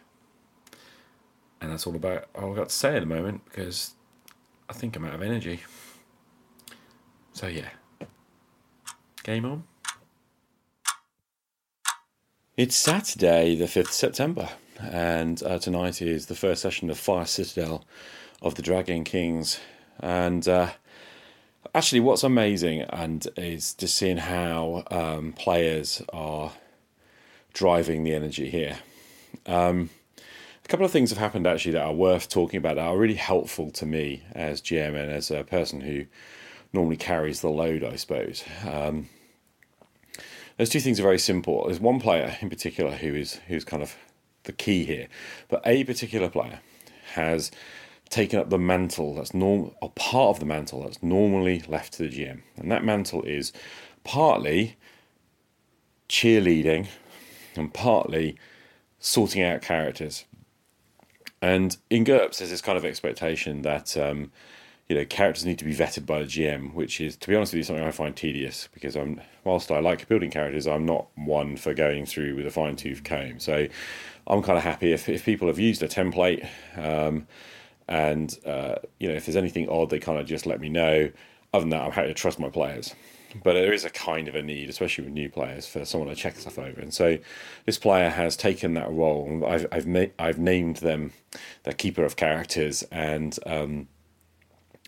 And 1.61 1.73
that's 1.73 1.87
all 1.87 1.97
about 1.97 2.29
all 2.35 2.51
I've 2.51 2.57
got 2.57 2.69
to 2.69 2.75
say 2.75 2.97
at 2.97 3.01
the 3.01 3.07
moment 3.07 3.45
because 3.47 3.95
I 4.69 4.73
think 4.73 4.97
I'm 4.97 5.05
out 5.05 5.15
of 5.15 5.23
energy. 5.23 5.61
So 7.33 7.47
yeah, 7.47 7.69
game 9.23 9.45
on. 9.45 9.65
It's 12.57 12.75
Saturday, 12.75 13.55
the 13.55 13.67
5th 13.67 13.91
September, 13.91 14.49
and 14.81 15.43
uh, 15.43 15.59
tonight 15.59 16.01
is 16.01 16.27
the 16.27 16.35
first 16.35 16.63
session 16.63 16.89
of 16.89 16.99
Fire 16.99 17.27
Citadel 17.27 17.85
of 18.41 18.55
the 18.55 18.63
Dragon 18.63 19.05
Kings. 19.05 19.61
And 20.01 20.47
uh, 20.49 20.71
actually, 21.75 22.01
what's 22.01 22.25
amazing 22.25 22.83
and 22.83 23.27
is 23.37 23.75
just 23.75 23.97
seeing 23.97 24.19
how 24.19 24.85
um, 24.91 25.33
players 25.33 26.03
are 26.13 26.53
driving 27.53 28.05
the 28.05 28.15
energy 28.15 28.51
here. 28.51 28.79
Um, 29.47 29.91
a 30.65 30.69
couple 30.69 30.85
of 30.85 30.93
things 30.93 31.11
have 31.11 31.19
happened 31.19 31.47
actually 31.47 31.73
that 31.73 31.85
are 31.85 31.93
worth 31.93 32.29
talking 32.29 32.59
about 32.59 32.75
that 32.77 32.87
are 32.87 32.99
really 32.99 33.15
helpful 33.15 33.71
to 33.71 33.87
me 33.87 34.23
as 34.33 34.61
GM 34.61 35.01
and 35.01 35.13
as 35.13 35.31
a 35.31 35.45
person 35.45 35.81
who 35.81 36.07
normally 36.73 36.97
carries 36.97 37.41
the 37.41 37.49
load, 37.49 37.85
I 37.85 37.97
suppose. 37.97 38.45
Um, 38.67 39.09
those 40.59 40.69
two 40.69 40.81
things 40.81 40.99
are 40.99 41.05
very 41.05 41.19
simple. 41.19 41.65
There's 41.67 41.81
one 41.81 42.01
player 42.01 42.37
in 42.41 42.51
particular 42.51 42.93
who 42.93 43.15
is 43.15 43.35
who's 43.47 43.65
kind 43.65 43.83
of 43.83 43.97
the 44.45 44.53
key 44.53 44.85
here, 44.85 45.09
but 45.49 45.63
a 45.65 45.85
particular 45.85 46.29
player 46.29 46.61
has 47.15 47.51
taken 48.09 48.39
up 48.39 48.51
the 48.51 48.59
mantle 48.59 49.15
that's 49.15 49.35
normal 49.35 49.75
or 49.83 49.91
part 49.91 50.37
of 50.37 50.41
the 50.41 50.47
mantle 50.47 50.83
that's 50.83 51.03
normally 51.03 51.63
left 51.69 51.95
to 51.95 52.09
the 52.09 52.09
GM, 52.09 52.43
and 52.57 52.71
that 52.71 52.85
mantle 52.85 53.23
is 53.23 53.53
partly 54.05 54.77
cheerleading 56.09 56.87
and 57.57 57.73
partly 57.73 58.37
sorting 58.99 59.43
out 59.43 59.63
characters. 59.63 60.25
And 61.43 61.77
in 61.91 62.05
GURPS, 62.05 62.39
there's 62.39 62.51
this 62.51 62.63
kind 62.63 62.79
of 62.79 62.85
expectation 62.85 63.63
that 63.63 63.97
um, 63.97 64.33
you 64.89 64.97
know 64.97 65.05
characters 65.05 65.45
need 65.45 65.59
to 65.59 65.65
be 65.65 65.75
vetted 65.75 66.07
by 66.07 66.21
the 66.21 66.25
GM, 66.25 66.75
which 66.75 67.01
is, 67.01 67.17
to 67.17 67.29
be 67.29 67.35
honest 67.35 67.53
with 67.53 67.59
you, 67.59 67.65
something 67.65 67.85
I 67.85 67.91
find 67.91 68.17
tedious 68.17 68.69
because 68.73 68.97
I'm 68.97 69.21
whilst 69.45 69.71
I 69.71 69.81
like 69.81 70.09
building 70.09 70.31
characters, 70.31 70.67
I'm 70.67 70.87
not 70.87 71.07
one 71.15 71.57
for 71.57 71.75
going 71.75 72.07
through 72.07 72.37
with 72.37 72.47
a 72.47 72.51
fine 72.51 72.77
tooth 72.77 73.05
comb. 73.05 73.39
So 73.39 73.67
I'm 74.27 74.43
kind 74.43 74.59
of 74.59 74.65
happy 74.65 74.93
if, 74.93 75.09
if 75.09 75.25
people 75.25 75.49
have 75.49 75.59
used 75.59 75.83
a 75.83 75.89
template, 75.89 76.49
um, 76.77 77.27
and 77.89 78.37
uh, 78.45 78.77
you 78.99 79.09
know 79.09 79.15
if 79.15 79.27
there's 79.27 79.37
anything 79.37 79.69
odd, 79.69 79.91
they 79.91 79.99
kind 79.99 80.19
of 80.19 80.27
just 80.27 80.47
let 80.47 80.61
me 80.61 80.69
know. 80.69 81.11
Other 81.55 81.63
than 81.63 81.71
that, 81.71 81.83
I'm 81.83 81.93
happy 81.93 82.09
to 82.09 82.15
trust 82.15 82.39
my 82.39 82.51
players 82.51 82.95
but 83.43 83.55
there 83.55 83.73
is 83.73 83.85
a 83.85 83.91
kind 83.91 84.29
of 84.29 84.35
a 84.35 84.43
need, 84.43 84.69
especially 84.69 85.05
with 85.05 85.13
new 85.13 85.29
players, 85.29 85.67
for 85.67 85.85
someone 85.85 86.09
to 86.09 86.15
check 86.15 86.37
stuff 86.37 86.59
over. 86.59 86.81
And 86.81 86.93
so 86.93 87.19
this 87.65 87.79
player 87.79 88.11
has 88.11 88.37
taken 88.37 88.75
that 88.75 88.91
role. 88.91 89.45
I've 89.47 89.67
I've, 89.73 89.87
ma- 89.87 90.13
I've 90.19 90.39
named 90.39 90.77
them 90.77 91.13
the 91.65 91.75
keeper 91.75 92.05
of 92.05 92.17
characters, 92.17 92.83
and 92.91 93.39
um, 93.47 93.89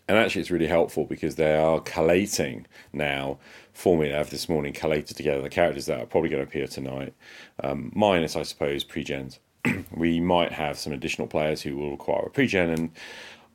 and 0.06 0.16
actually 0.16 0.42
it's 0.42 0.50
really 0.50 0.66
helpful 0.66 1.04
because 1.04 1.36
they 1.36 1.56
are 1.56 1.80
collating 1.80 2.66
now 2.92 3.38
for 3.72 3.96
me. 3.98 4.12
I've 4.12 4.30
this 4.30 4.48
morning 4.48 4.72
collated 4.72 5.16
together 5.16 5.42
the 5.42 5.50
characters 5.50 5.86
that 5.86 6.00
are 6.00 6.06
probably 6.06 6.30
going 6.30 6.42
to 6.42 6.48
appear 6.48 6.66
tonight, 6.66 7.14
um, 7.62 7.92
minus 7.94 8.36
I 8.36 8.42
suppose 8.42 8.84
pre-gens. 8.84 9.38
we 9.94 10.20
might 10.20 10.52
have 10.52 10.78
some 10.78 10.92
additional 10.92 11.26
players 11.26 11.62
who 11.62 11.76
will 11.76 11.90
require 11.92 12.26
a 12.26 12.30
pre-gen 12.30 12.70
and 12.70 12.90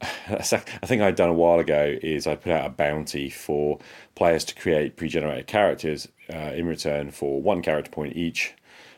I 0.30 0.42
think 0.42 1.02
I'd 1.02 1.16
done 1.16 1.30
a 1.30 1.34
while 1.34 1.60
ago 1.60 1.98
is 2.02 2.28
I 2.28 2.36
put 2.36 2.52
out 2.52 2.66
a 2.66 2.70
bounty 2.70 3.30
for 3.30 3.80
players 4.16 4.44
to 4.46 4.56
create 4.56 4.98
pre-generated 4.98 5.48
characters 5.48 6.08
uh, 6.34 6.52
in 6.54 6.66
return 6.66 7.12
for 7.12 7.42
one 7.42 7.62
character 7.62 7.92
point 7.92 8.16
each 8.16 8.54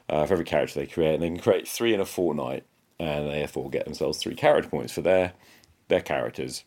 uh, 0.09 0.25
for 0.25 0.33
every 0.33 0.45
character 0.45 0.79
they 0.79 0.85
create, 0.85 1.15
and 1.15 1.23
they 1.23 1.27
can 1.27 1.39
create 1.39 1.67
three 1.67 1.93
in 1.93 1.99
a 1.99 2.05
fortnight, 2.05 2.63
and 2.99 3.27
they 3.27 3.39
therefore 3.39 3.69
get 3.69 3.85
themselves 3.85 4.19
three 4.19 4.35
character 4.35 4.69
points 4.69 4.93
for 4.93 5.01
their 5.01 5.33
their 5.87 6.01
characters. 6.01 6.63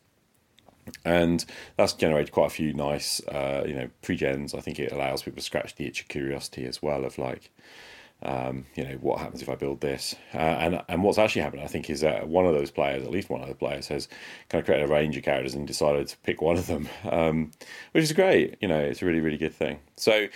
And 1.05 1.45
that's 1.77 1.93
generated 1.93 2.33
quite 2.33 2.47
a 2.47 2.51
few 2.51 2.73
nice, 2.73 3.21
uh, 3.29 3.65
you 3.67 3.75
know, 3.75 3.91
pre-gens. 4.01 4.55
I 4.55 4.61
think 4.61 4.79
it 4.79 4.91
allows 4.91 5.23
people 5.23 5.39
to 5.39 5.45
scratch 5.45 5.75
the 5.75 5.87
itch 5.87 6.01
of 6.01 6.09
curiosity 6.09 6.65
as 6.65 6.83
well 6.83 7.05
of 7.05 7.19
like, 7.19 7.51
um, 8.23 8.67
you 8.75 8.85
know, 8.85 8.97
what 9.01 9.21
happens 9.21 9.43
if 9.43 9.49
I 9.49 9.55
build 9.55 9.81
this? 9.81 10.15
Uh, 10.35 10.39
and 10.39 10.83
and 10.89 11.03
what's 11.03 11.19
actually 11.19 11.43
happened, 11.43 11.63
I 11.63 11.69
think, 11.69 11.89
is 11.89 12.01
that 12.01 12.29
one 12.29 12.47
of 12.47 12.55
those 12.55 12.71
players, 12.71 13.05
at 13.05 13.11
least 13.11 13.31
one 13.31 13.43
of 13.43 13.49
the 13.49 13.55
players, 13.55 13.87
has 13.89 14.09
kind 14.49 14.61
of 14.61 14.67
created 14.67 14.91
a 14.91 14.93
range 14.93 15.17
of 15.17 15.23
characters 15.23 15.55
and 15.55 15.67
decided 15.67 16.09
to 16.09 16.17
pick 16.19 16.43
one 16.43 16.57
of 16.57 16.67
them, 16.67 16.89
um, 17.11 17.53
which 17.93 18.03
is 18.03 18.13
great. 18.13 18.57
You 18.61 18.69
know, 18.69 18.81
it's 18.81 19.03
a 19.03 19.07
really, 19.07 19.21
really 19.21 19.39
good 19.39 19.55
thing. 19.55 19.79
So, 19.97 20.27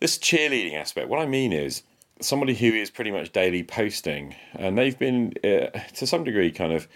this 0.00 0.18
cheerleading 0.18 0.74
aspect, 0.74 1.08
what 1.08 1.18
I 1.18 1.26
mean 1.26 1.52
is 1.52 1.82
somebody 2.20 2.54
who 2.54 2.72
is 2.72 2.90
pretty 2.90 3.10
much 3.10 3.32
daily 3.32 3.62
posting, 3.62 4.34
and 4.52 4.76
they've 4.76 4.98
been, 4.98 5.32
uh, 5.42 5.78
to 5.94 6.06
some 6.06 6.24
degree, 6.24 6.50
kind 6.50 6.74
of 6.74 6.86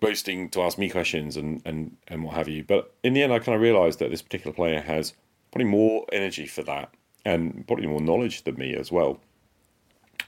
boasting 0.00 0.48
to 0.50 0.62
ask 0.62 0.78
me 0.78 0.88
questions 0.88 1.36
and, 1.36 1.60
and, 1.66 1.96
and 2.08 2.24
what 2.24 2.34
have 2.34 2.48
you. 2.48 2.64
But 2.64 2.94
in 3.02 3.12
the 3.12 3.22
end, 3.22 3.32
I 3.32 3.40
kind 3.40 3.54
of 3.54 3.60
realised 3.60 3.98
that 3.98 4.10
this 4.10 4.22
particular 4.22 4.54
player 4.54 4.80
has 4.80 5.12
probably 5.52 5.70
more 5.70 6.06
energy 6.12 6.46
for 6.46 6.62
that 6.62 6.94
and 7.26 7.66
probably 7.66 7.86
more 7.86 8.00
knowledge 8.00 8.44
than 8.44 8.56
me 8.56 8.74
as 8.74 8.90
well 8.90 9.20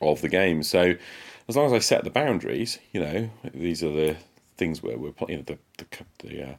of 0.01 0.21
the 0.21 0.29
game. 0.29 0.63
So 0.63 0.95
as 1.49 1.57
long 1.57 1.67
as 1.67 1.73
I 1.73 1.79
set 1.79 2.05
the 2.05 2.11
boundaries, 2.11 2.79
you 2.93 3.01
know, 3.01 3.31
these 3.55 3.83
are 3.83 3.93
the 3.93 4.17
things 4.57 4.83
where 4.83 4.97
we're 4.97 5.13
playing 5.13 5.31
you 5.31 5.37
know 5.39 5.59
the 5.79 5.85
the, 5.85 6.27
the 6.27 6.43
uh, 6.43 6.55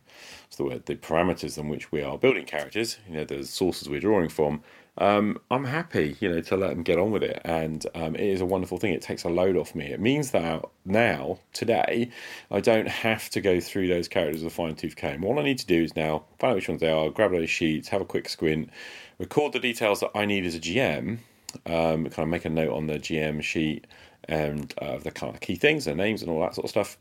what's 0.45 0.57
the 0.57 0.63
word 0.63 0.85
the 0.85 0.95
parameters 0.95 1.57
in 1.57 1.67
which 1.67 1.91
we 1.91 2.01
are 2.01 2.17
building 2.17 2.45
characters. 2.45 2.97
You 3.07 3.17
know, 3.17 3.23
the 3.25 3.43
sources 3.45 3.89
we're 3.89 3.99
drawing 3.99 4.29
from. 4.29 4.63
Um, 4.99 5.39
I'm 5.51 5.65
happy, 5.65 6.17
you 6.19 6.27
know, 6.27 6.41
to 6.41 6.57
let 6.57 6.71
them 6.71 6.81
get 6.81 6.97
on 6.97 7.11
with 7.11 7.21
it, 7.21 7.39
and 7.45 7.85
um, 7.93 8.15
it 8.15 8.21
is 8.21 8.41
a 8.41 8.47
wonderful 8.47 8.79
thing. 8.79 8.93
It 8.93 9.03
takes 9.03 9.23
a 9.23 9.29
load 9.29 9.55
off 9.55 9.75
me. 9.75 9.85
It 9.85 9.99
means 9.99 10.31
that 10.31 10.65
now, 10.85 11.37
today, 11.53 12.09
I 12.49 12.61
don't 12.61 12.87
have 12.87 13.29
to 13.31 13.41
go 13.41 13.59
through 13.59 13.89
those 13.89 14.07
characters 14.07 14.43
with 14.43 14.51
a 14.51 14.55
fine 14.55 14.73
tooth 14.73 14.95
comb. 14.95 15.23
All 15.23 15.37
I 15.37 15.43
need 15.43 15.59
to 15.59 15.67
do 15.67 15.83
is 15.83 15.95
now 15.95 16.23
find 16.39 16.51
out 16.51 16.55
which 16.55 16.67
ones 16.67 16.81
they 16.81 16.89
are, 16.89 17.11
grab 17.11 17.29
those 17.29 17.49
sheets, 17.49 17.89
have 17.89 18.01
a 18.01 18.05
quick 18.05 18.27
squint, 18.27 18.71
record 19.19 19.53
the 19.53 19.59
details 19.59 19.99
that 19.99 20.09
I 20.15 20.25
need 20.25 20.47
as 20.47 20.55
a 20.55 20.59
GM, 20.59 21.19
um, 21.65 22.05
kind 22.05 22.19
of 22.19 22.27
make 22.27 22.45
a 22.45 22.49
note 22.49 22.73
on 22.73 22.87
the 22.87 22.99
GM 22.99 23.41
sheet 23.41 23.87
and 24.25 24.73
uh, 24.81 24.97
the 24.97 25.11
kind 25.11 25.33
of 25.33 25.41
key 25.41 25.55
things, 25.55 25.85
their 25.85 25.95
names, 25.95 26.21
and 26.21 26.31
all 26.31 26.41
that 26.41 26.55
sort 26.55 26.65
of 26.65 26.69
stuff. 26.69 26.97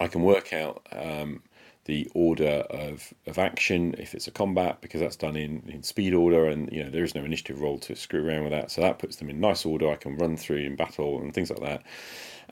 I 0.00 0.08
can 0.08 0.22
work 0.22 0.52
out 0.52 0.86
um, 0.92 1.42
the 1.84 2.10
order 2.14 2.64
of, 2.70 3.12
of 3.26 3.38
action 3.38 3.94
if 3.98 4.14
it's 4.14 4.26
a 4.26 4.30
combat 4.30 4.78
because 4.80 5.00
that's 5.00 5.16
done 5.16 5.36
in, 5.36 5.62
in 5.68 5.82
speed 5.82 6.14
order 6.14 6.46
and 6.48 6.72
you 6.72 6.82
know 6.82 6.90
there 6.90 7.04
is 7.04 7.14
no 7.14 7.22
initiative 7.22 7.60
roll 7.60 7.78
to 7.80 7.94
screw 7.94 8.26
around 8.26 8.44
with 8.44 8.52
that. 8.52 8.70
So 8.70 8.80
that 8.80 8.98
puts 8.98 9.16
them 9.16 9.28
in 9.28 9.40
nice 9.40 9.66
order. 9.66 9.90
I 9.90 9.96
can 9.96 10.16
run 10.16 10.36
through 10.36 10.58
in 10.58 10.76
battle 10.76 11.20
and 11.20 11.34
things 11.34 11.50
like 11.50 11.60
that 11.60 11.82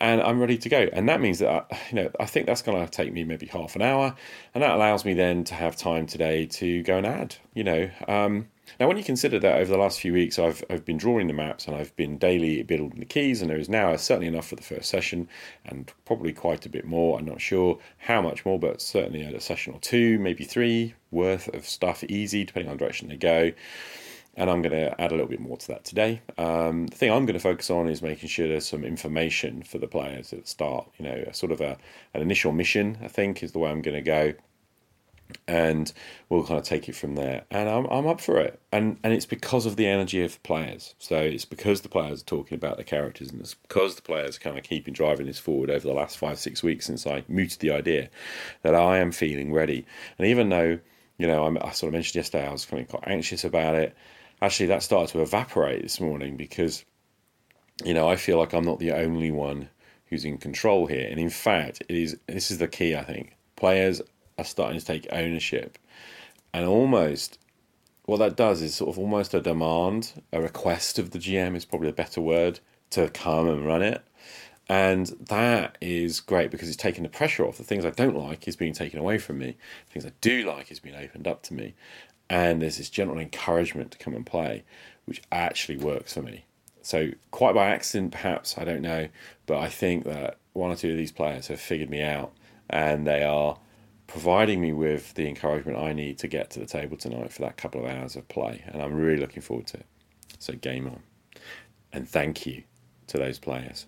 and 0.02 0.20
I'm 0.20 0.38
ready 0.38 0.58
to 0.58 0.68
go 0.68 0.88
and 0.92 1.08
that 1.08 1.20
means 1.20 1.38
that 1.38 1.48
I, 1.48 1.78
you 1.90 1.96
know 1.96 2.10
I 2.20 2.26
think 2.26 2.46
that's 2.46 2.60
going 2.60 2.84
to 2.84 2.90
take 2.90 3.12
me 3.12 3.24
maybe 3.24 3.46
half 3.46 3.74
an 3.76 3.82
hour 3.82 4.14
and 4.54 4.62
that 4.62 4.72
allows 4.72 5.06
me 5.06 5.14
then 5.14 5.44
to 5.44 5.54
have 5.54 5.76
time 5.76 6.06
today 6.06 6.44
to 6.46 6.82
go 6.82 6.98
and 6.98 7.06
add 7.06 7.36
you 7.54 7.64
know 7.64 7.90
um, 8.08 8.48
now, 8.80 8.88
when 8.88 8.96
you 8.96 9.04
consider 9.04 9.38
that 9.38 9.60
over 9.60 9.70
the 9.70 9.78
last 9.78 10.00
few 10.00 10.12
weeks, 10.12 10.38
I've, 10.38 10.64
I've 10.70 10.84
been 10.84 10.96
drawing 10.96 11.26
the 11.26 11.32
maps 11.32 11.66
and 11.66 11.76
I've 11.76 11.94
been 11.96 12.16
daily 12.16 12.62
building 12.62 13.00
the 13.00 13.06
keys, 13.06 13.42
and 13.42 13.50
there 13.50 13.58
is 13.58 13.68
now 13.68 13.94
certainly 13.96 14.28
enough 14.28 14.48
for 14.48 14.56
the 14.56 14.62
first 14.62 14.88
session, 14.88 15.28
and 15.64 15.92
probably 16.04 16.32
quite 16.32 16.64
a 16.64 16.68
bit 16.68 16.84
more. 16.84 17.18
I'm 17.18 17.24
not 17.24 17.40
sure 17.40 17.78
how 17.98 18.22
much 18.22 18.44
more, 18.44 18.58
but 18.58 18.80
certainly 18.80 19.22
a 19.22 19.40
session 19.40 19.74
or 19.74 19.80
two, 19.80 20.18
maybe 20.18 20.44
three 20.44 20.94
worth 21.10 21.48
of 21.54 21.66
stuff 21.66 22.02
easy, 22.04 22.44
depending 22.44 22.70
on 22.70 22.76
the 22.76 22.80
direction 22.80 23.08
they 23.08 23.16
go. 23.16 23.52
And 24.34 24.48
I'm 24.48 24.62
going 24.62 24.72
to 24.72 24.98
add 24.98 25.12
a 25.12 25.14
little 25.14 25.28
bit 25.28 25.40
more 25.40 25.58
to 25.58 25.68
that 25.68 25.84
today. 25.84 26.22
Um, 26.38 26.86
the 26.86 26.96
thing 26.96 27.12
I'm 27.12 27.26
going 27.26 27.34
to 27.34 27.40
focus 27.40 27.70
on 27.70 27.88
is 27.88 28.00
making 28.00 28.30
sure 28.30 28.48
there's 28.48 28.66
some 28.66 28.82
information 28.82 29.62
for 29.62 29.76
the 29.76 29.86
players 29.86 30.32
at 30.32 30.42
the 30.42 30.48
start. 30.48 30.88
You 30.98 31.04
know, 31.04 31.24
sort 31.32 31.52
of 31.52 31.60
a, 31.60 31.76
an 32.14 32.22
initial 32.22 32.52
mission, 32.52 32.98
I 33.02 33.08
think, 33.08 33.42
is 33.42 33.52
the 33.52 33.58
way 33.58 33.70
I'm 33.70 33.82
going 33.82 33.96
to 33.96 34.02
go 34.02 34.34
and 35.46 35.92
we'll 36.28 36.44
kind 36.44 36.58
of 36.58 36.64
take 36.64 36.88
it 36.88 36.94
from 36.94 37.14
there. 37.14 37.44
And 37.50 37.68
I'm, 37.68 37.86
I'm 37.86 38.06
up 38.06 38.20
for 38.20 38.38
it. 38.38 38.60
And 38.70 38.98
and 39.02 39.12
it's 39.12 39.26
because 39.26 39.66
of 39.66 39.76
the 39.76 39.86
energy 39.86 40.22
of 40.22 40.34
the 40.34 40.40
players. 40.40 40.94
So 40.98 41.16
it's 41.16 41.44
because 41.44 41.80
the 41.80 41.88
players 41.88 42.22
are 42.22 42.26
talking 42.26 42.56
about 42.56 42.76
the 42.76 42.84
characters, 42.84 43.30
and 43.30 43.40
it's 43.40 43.54
because 43.54 43.96
the 43.96 44.02
players 44.02 44.36
are 44.36 44.40
kind 44.40 44.58
of 44.58 44.64
keeping 44.64 44.94
driving 44.94 45.26
this 45.26 45.38
forward 45.38 45.70
over 45.70 45.86
the 45.86 45.94
last 45.94 46.18
five 46.18 46.38
six 46.38 46.62
weeks 46.62 46.86
since 46.86 47.06
I 47.06 47.24
mooted 47.28 47.60
the 47.60 47.70
idea 47.70 48.10
that 48.62 48.74
I 48.74 48.98
am 48.98 49.12
feeling 49.12 49.52
ready. 49.52 49.86
And 50.18 50.26
even 50.26 50.48
though 50.48 50.78
you 51.18 51.26
know 51.26 51.44
I'm, 51.46 51.58
I 51.58 51.70
sort 51.72 51.88
of 51.88 51.94
mentioned 51.94 52.16
yesterday 52.16 52.46
I 52.46 52.52
was 52.52 52.64
kind 52.64 52.82
of 52.82 52.88
quite 52.88 53.04
anxious 53.06 53.44
about 53.44 53.74
it, 53.74 53.94
actually 54.42 54.66
that 54.66 54.82
started 54.82 55.12
to 55.12 55.22
evaporate 55.22 55.82
this 55.82 56.00
morning 56.00 56.36
because 56.36 56.84
you 57.84 57.94
know 57.94 58.08
I 58.08 58.16
feel 58.16 58.38
like 58.38 58.52
I'm 58.52 58.64
not 58.64 58.80
the 58.80 58.92
only 58.92 59.30
one 59.30 59.68
who's 60.06 60.24
in 60.26 60.36
control 60.36 60.86
here. 60.86 61.08
And 61.08 61.18
in 61.18 61.30
fact, 61.30 61.82
it 61.88 61.96
is 61.96 62.18
this 62.26 62.50
is 62.50 62.58
the 62.58 62.68
key 62.68 62.94
I 62.94 63.04
think. 63.04 63.36
Players 63.56 64.02
are 64.36 64.44
starting 64.44 64.78
to 64.78 64.84
take 64.84 65.06
ownership. 65.10 65.78
And 66.52 66.66
almost 66.66 67.38
what 68.04 68.18
that 68.18 68.36
does 68.36 68.60
is 68.60 68.74
sort 68.74 68.90
of 68.90 68.98
almost 68.98 69.32
a 69.32 69.40
demand, 69.40 70.22
a 70.32 70.42
request 70.42 70.98
of 70.98 71.12
the 71.12 71.18
GM 71.18 71.56
is 71.56 71.64
probably 71.64 71.88
a 71.88 71.94
better 71.94 72.20
word 72.20 72.60
to 72.90 73.08
come 73.08 73.48
and 73.48 73.64
run 73.64 73.80
it. 73.80 74.02
And 74.68 75.06
that 75.28 75.78
is 75.80 76.20
great 76.20 76.50
because 76.50 76.68
it's 76.68 76.76
taking 76.76 77.02
the 77.02 77.08
pressure 77.08 77.46
off. 77.46 77.58
The 77.58 77.64
things 77.64 77.84
I 77.84 77.90
don't 77.90 78.16
like 78.16 78.46
is 78.46 78.56
being 78.56 78.72
taken 78.72 78.98
away 78.98 79.18
from 79.18 79.38
me. 79.38 79.56
The 79.86 79.92
things 79.92 80.06
I 80.06 80.12
do 80.20 80.44
like 80.44 80.70
is 80.70 80.80
being 80.80 80.94
opened 80.94 81.26
up 81.26 81.42
to 81.44 81.54
me. 81.54 81.74
And 82.32 82.62
there's 82.62 82.78
this 82.78 82.88
general 82.88 83.18
encouragement 83.18 83.90
to 83.90 83.98
come 83.98 84.14
and 84.14 84.24
play, 84.24 84.64
which 85.04 85.20
actually 85.30 85.76
works 85.76 86.14
for 86.14 86.22
me. 86.22 86.46
So, 86.80 87.10
quite 87.30 87.54
by 87.54 87.68
accident, 87.68 88.12
perhaps, 88.12 88.56
I 88.56 88.64
don't 88.64 88.80
know, 88.80 89.08
but 89.44 89.58
I 89.58 89.68
think 89.68 90.04
that 90.04 90.38
one 90.54 90.70
or 90.70 90.76
two 90.76 90.92
of 90.92 90.96
these 90.96 91.12
players 91.12 91.48
have 91.48 91.60
figured 91.60 91.90
me 91.90 92.00
out 92.00 92.32
and 92.70 93.06
they 93.06 93.22
are 93.22 93.58
providing 94.06 94.62
me 94.62 94.72
with 94.72 95.12
the 95.12 95.28
encouragement 95.28 95.76
I 95.76 95.92
need 95.92 96.18
to 96.20 96.28
get 96.28 96.48
to 96.52 96.60
the 96.60 96.64
table 96.64 96.96
tonight 96.96 97.34
for 97.34 97.42
that 97.42 97.58
couple 97.58 97.84
of 97.84 97.90
hours 97.90 98.16
of 98.16 98.26
play. 98.28 98.64
And 98.66 98.80
I'm 98.80 98.94
really 98.94 99.20
looking 99.20 99.42
forward 99.42 99.66
to 99.66 99.80
it. 99.80 99.86
So, 100.38 100.54
game 100.54 100.86
on. 100.86 101.02
And 101.92 102.08
thank 102.08 102.46
you 102.46 102.62
to 103.08 103.18
those 103.18 103.38
players. 103.38 103.84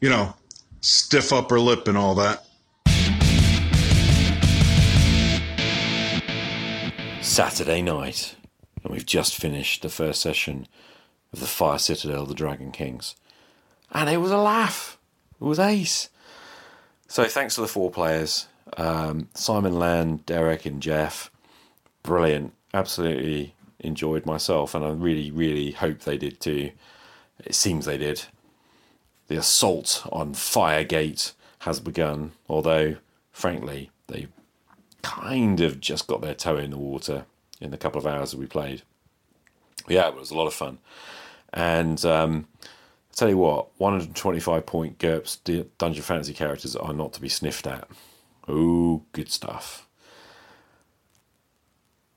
You 0.00 0.10
know, 0.10 0.34
stiff 0.80 1.32
upper 1.32 1.60
lip 1.60 1.86
and 1.86 1.96
all 1.96 2.16
that. 2.16 2.44
Saturday 7.24 7.80
night, 7.80 8.36
and 8.82 8.92
we've 8.92 9.06
just 9.06 9.34
finished 9.34 9.80
the 9.82 9.88
first 9.88 10.20
session 10.20 10.68
of 11.32 11.40
the 11.40 11.46
Fire 11.46 11.78
Citadel, 11.78 12.26
the 12.26 12.34
Dragon 12.34 12.70
Kings. 12.70 13.16
And 13.90 14.10
it 14.10 14.18
was 14.18 14.30
a 14.30 14.36
laugh. 14.36 14.98
It 15.40 15.44
was 15.44 15.58
ace. 15.58 16.10
So 17.08 17.24
thanks 17.24 17.54
to 17.54 17.62
the 17.62 17.66
four 17.66 17.90
players 17.90 18.46
um, 18.76 19.28
Simon 19.34 19.78
Land, 19.78 20.26
Derek, 20.26 20.66
and 20.66 20.82
Jeff. 20.82 21.30
Brilliant. 22.02 22.52
Absolutely 22.72 23.54
enjoyed 23.80 24.26
myself, 24.26 24.74
and 24.74 24.84
I 24.84 24.90
really, 24.90 25.30
really 25.30 25.72
hope 25.72 26.00
they 26.00 26.18
did 26.18 26.40
too. 26.40 26.72
It 27.42 27.54
seems 27.54 27.86
they 27.86 27.98
did. 27.98 28.26
The 29.28 29.38
assault 29.38 30.06
on 30.12 30.34
Firegate 30.34 31.32
has 31.60 31.80
begun, 31.80 32.32
although, 32.48 32.96
frankly, 33.32 33.90
they 34.08 34.28
kind 35.04 35.60
of 35.60 35.80
just 35.80 36.06
got 36.06 36.22
their 36.22 36.34
toe 36.34 36.56
in 36.56 36.70
the 36.70 36.78
water 36.78 37.26
in 37.60 37.70
the 37.70 37.76
couple 37.76 38.00
of 38.00 38.06
hours 38.06 38.30
that 38.30 38.40
we 38.40 38.46
played. 38.46 38.82
Yeah, 39.86 40.08
it 40.08 40.16
was 40.16 40.30
a 40.30 40.36
lot 40.36 40.46
of 40.46 40.54
fun. 40.54 40.78
And 41.52 42.02
um, 42.06 42.48
tell 43.14 43.28
you 43.28 43.36
what, 43.36 43.68
125 43.78 44.66
point 44.66 44.98
GURPS 44.98 45.68
Dungeon 45.78 46.02
Fantasy 46.02 46.32
characters 46.32 46.74
are 46.74 46.94
not 46.94 47.12
to 47.12 47.20
be 47.20 47.28
sniffed 47.28 47.66
at. 47.66 47.86
Oh, 48.48 49.02
good 49.12 49.30
stuff. 49.30 49.86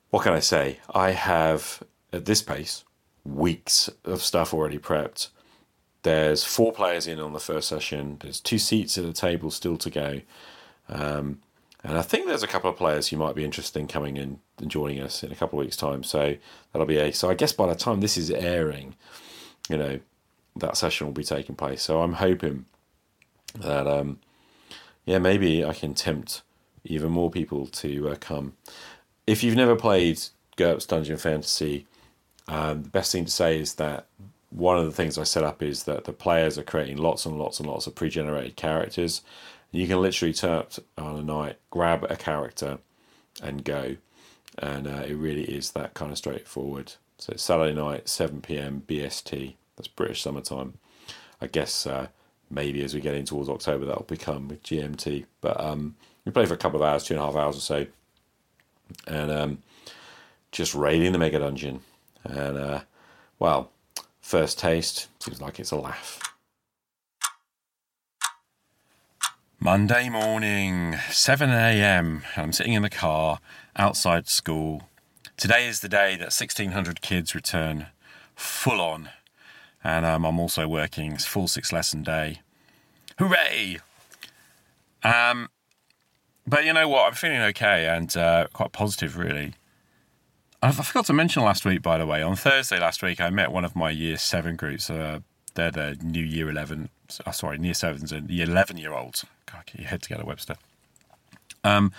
What 0.10 0.24
can 0.24 0.34
I 0.34 0.40
say? 0.40 0.80
I 0.94 1.12
have, 1.12 1.84
at 2.14 2.26
this 2.26 2.42
pace, 2.42 2.86
weeks 3.26 3.90
of 4.06 4.22
stuff 4.22 4.54
already 4.54 4.80
prepped. 4.80 5.28
There's 6.04 6.46
four 6.46 6.72
players 6.72 7.06
in 7.06 7.20
on 7.20 7.34
the 7.34 7.40
first 7.40 7.68
session. 7.68 8.18
There's 8.22 8.40
two 8.40 8.58
seats 8.58 8.98
at 8.98 9.04
the 9.04 9.12
table 9.12 9.52
still 9.52 9.78
to 9.78 9.90
go. 9.90 10.22
Um, 10.88 11.42
and 11.88 11.98
I 11.98 12.02
think 12.02 12.28
there's 12.28 12.44
a 12.44 12.48
couple 12.48 12.70
of 12.70 12.76
players 12.76 13.08
who 13.08 13.16
might 13.16 13.34
be 13.34 13.46
interested 13.46 13.80
in 13.80 13.88
coming 13.88 14.18
in 14.18 14.40
and 14.58 14.70
joining 14.70 15.00
us 15.00 15.24
in 15.24 15.32
a 15.32 15.36
couple 15.36 15.58
of 15.58 15.66
weeks' 15.66 15.78
time. 15.78 16.04
So 16.04 16.36
that'll 16.72 16.86
be 16.86 16.98
a. 16.98 17.14
So 17.14 17.30
I 17.30 17.34
guess 17.34 17.54
by 17.54 17.66
the 17.68 17.76
time 17.76 18.02
this 18.02 18.18
is 18.18 18.30
airing, 18.30 18.96
you 19.70 19.78
know, 19.78 20.00
that 20.58 20.76
session 20.76 21.08
will 21.08 21.14
be 21.14 21.24
taking 21.24 21.56
place. 21.56 21.82
So 21.82 22.02
I'm 22.02 22.14
hoping 22.14 22.66
that, 23.58 23.88
um, 23.88 24.20
yeah, 25.06 25.20
maybe 25.20 25.64
I 25.64 25.72
can 25.72 25.94
tempt 25.94 26.42
even 26.84 27.10
more 27.10 27.32
people 27.32 27.68
to 27.68 28.10
uh, 28.10 28.16
come. 28.20 28.58
If 29.26 29.42
you've 29.42 29.56
never 29.56 29.78
played 29.78 30.20
GURPS 30.58 30.88
Dungeon 30.88 31.18
Fantasy, 31.18 31.88
um, 32.50 32.84
the 32.84 32.90
best 32.90 33.14
thing 33.14 33.24
to 33.24 33.32
say 33.32 33.60
is 33.62 33.76
that 33.76 34.08
one 34.50 34.78
of 34.78 34.86
the 34.86 34.92
things 34.92 35.18
I 35.18 35.24
set 35.24 35.44
up 35.44 35.64
is 35.64 35.84
that 35.84 36.04
the 36.04 36.14
players 36.14 36.58
are 36.58 36.64
creating 36.64 36.98
lots 36.98 37.26
and 37.26 37.40
lots 37.40 37.62
and 37.62 37.70
lots 37.70 37.88
of 37.88 37.96
pre-generated 37.96 38.58
characters. 38.58 39.22
You 39.72 39.88
can 39.88 40.02
literally 40.02 40.34
turn 40.34 40.60
up 40.60 40.72
on 40.98 41.18
a 41.18 41.24
night, 41.24 41.58
grab 41.70 42.06
a 42.10 42.16
character, 42.16 42.80
and 43.42 43.64
go. 43.64 43.98
And 44.58 44.88
uh, 44.88 45.04
it 45.06 45.16
really 45.16 45.44
is 45.44 45.72
that 45.72 45.94
kind 45.94 46.12
of 46.12 46.18
straightforward. 46.18 46.94
So 47.18 47.34
Saturday 47.36 47.74
night, 47.74 48.10
7 48.10 48.42
p.m. 48.42 48.84
BST. 48.88 49.56
That's 49.76 49.88
British 49.88 50.22
summertime. 50.22 50.76
I 51.42 51.48
guess 51.48 51.86
uh, 51.86 52.08
maybe 52.50 52.84
as 52.84 52.94
we 52.94 53.02
get 53.02 53.16
in 53.16 53.26
towards 53.26 53.50
October 53.50 53.86
that'll 53.86 54.04
become 54.04 54.50
GMT. 54.64 55.26
But 55.42 55.60
um, 55.60 55.96
we 56.26 56.32
play 56.32 56.46
for 56.46 56.54
a 56.54 56.58
couple 56.58 56.82
of 56.82 56.88
hours, 56.88 57.04
two 57.04 57.14
and 57.14 57.22
a 57.22 57.26
half 57.26 57.36
hours 57.36 57.58
or 57.58 57.62
so, 57.62 57.86
and 59.06 59.32
um, 59.32 59.58
just 60.52 60.74
raiding 60.74 61.12
the 61.12 61.20
mega 61.20 61.40
dungeon. 61.40 61.82
And 62.24 62.58
uh, 62.58 62.82
well, 63.40 63.72
first 64.22 64.60
taste 64.60 65.08
seems 65.20 65.42
like 65.42 65.60
it's 65.60 65.72
a 65.72 65.78
laugh. 65.78 66.27
Monday 69.60 70.08
morning, 70.10 70.96
7 71.10 71.50
a.m. 71.50 72.24
I'm 72.36 72.54
sitting 72.54 72.74
in 72.74 72.84
the 72.84 72.90
car 72.90 73.40
outside 73.76 74.28
school. 74.28 74.84
Today 75.36 75.68
is 75.68 75.80
the 75.80 75.90
day 75.90 76.16
that 76.16 76.34
1,600 76.34 77.02
kids 77.02 77.34
return 77.36 77.88
full 78.36 78.80
on 78.80 79.10
and 79.84 80.06
um, 80.06 80.26
I'm 80.26 80.40
also 80.40 80.68
working 80.68 81.18
full 81.18 81.48
six 81.48 81.72
lesson 81.72 82.04
day. 82.04 82.42
Hooray! 83.18 83.80
Um, 85.02 85.50
but 86.46 86.66
you 86.66 86.74
know 86.74 86.90
what? 86.90 87.08
I'm 87.08 87.14
feeling 87.14 87.42
okay 87.42 87.88
and 87.88 88.16
uh, 88.18 88.48
quite 88.52 88.74
positive, 88.74 89.18
really. 89.18 89.54
I 90.62 90.72
forgot 90.72 91.06
to 91.06 91.14
mention 91.14 91.44
last 91.44 91.64
week, 91.66 91.82
by 91.82 91.98
the 91.98 92.06
way. 92.06 92.22
On 92.22 92.36
Thursday 92.36 92.80
last 92.80 93.02
week, 93.02 93.22
I 93.22 93.30
met 93.30 93.52
one 93.52 93.64
of 93.64 93.76
my 93.76 93.90
year 93.90 94.18
seven 94.18 94.56
groups. 94.56 94.90
Uh, 94.90 95.20
they're 95.54 95.72
the 95.72 95.98
new 96.04 96.24
year 96.24 96.50
eleven. 96.50 96.90
Oh, 97.26 97.32
sorry, 97.32 97.60
year 97.60 97.74
sevens 97.74 98.12
and 98.12 98.28
the 98.28 98.42
eleven 98.42 98.78
year 98.78 98.94
olds. 98.94 99.26
God, 99.52 99.66
get 99.66 99.80
your 99.80 99.90
head 99.90 100.02
together, 100.02 100.24
Webster. 100.26 100.56
Um, 101.64 101.92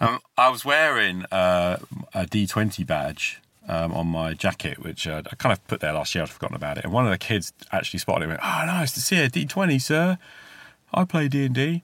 um, 0.00 0.20
I 0.36 0.48
was 0.48 0.64
wearing 0.64 1.24
uh, 1.26 1.78
a 2.12 2.26
D20 2.26 2.86
badge 2.86 3.40
um, 3.68 3.92
on 3.92 4.06
my 4.08 4.34
jacket, 4.34 4.78
which 4.78 5.06
uh, 5.06 5.22
I 5.30 5.34
kind 5.36 5.52
of 5.52 5.66
put 5.66 5.80
there 5.80 5.92
last 5.92 6.14
year. 6.14 6.22
I'd 6.22 6.30
forgotten 6.30 6.56
about 6.56 6.78
it. 6.78 6.84
And 6.84 6.92
one 6.92 7.04
of 7.04 7.10
the 7.10 7.18
kids 7.18 7.52
actually 7.72 8.00
spotted 8.00 8.22
it. 8.22 8.24
And 8.24 8.30
went, 8.32 8.40
"Oh, 8.42 8.66
nice 8.66 8.92
to 8.92 9.00
see 9.00 9.18
a 9.18 9.28
D20, 9.28 9.80
sir. 9.80 10.18
I 10.92 11.04
play 11.04 11.28
D 11.28 11.44
and 11.44 11.54
D." 11.54 11.82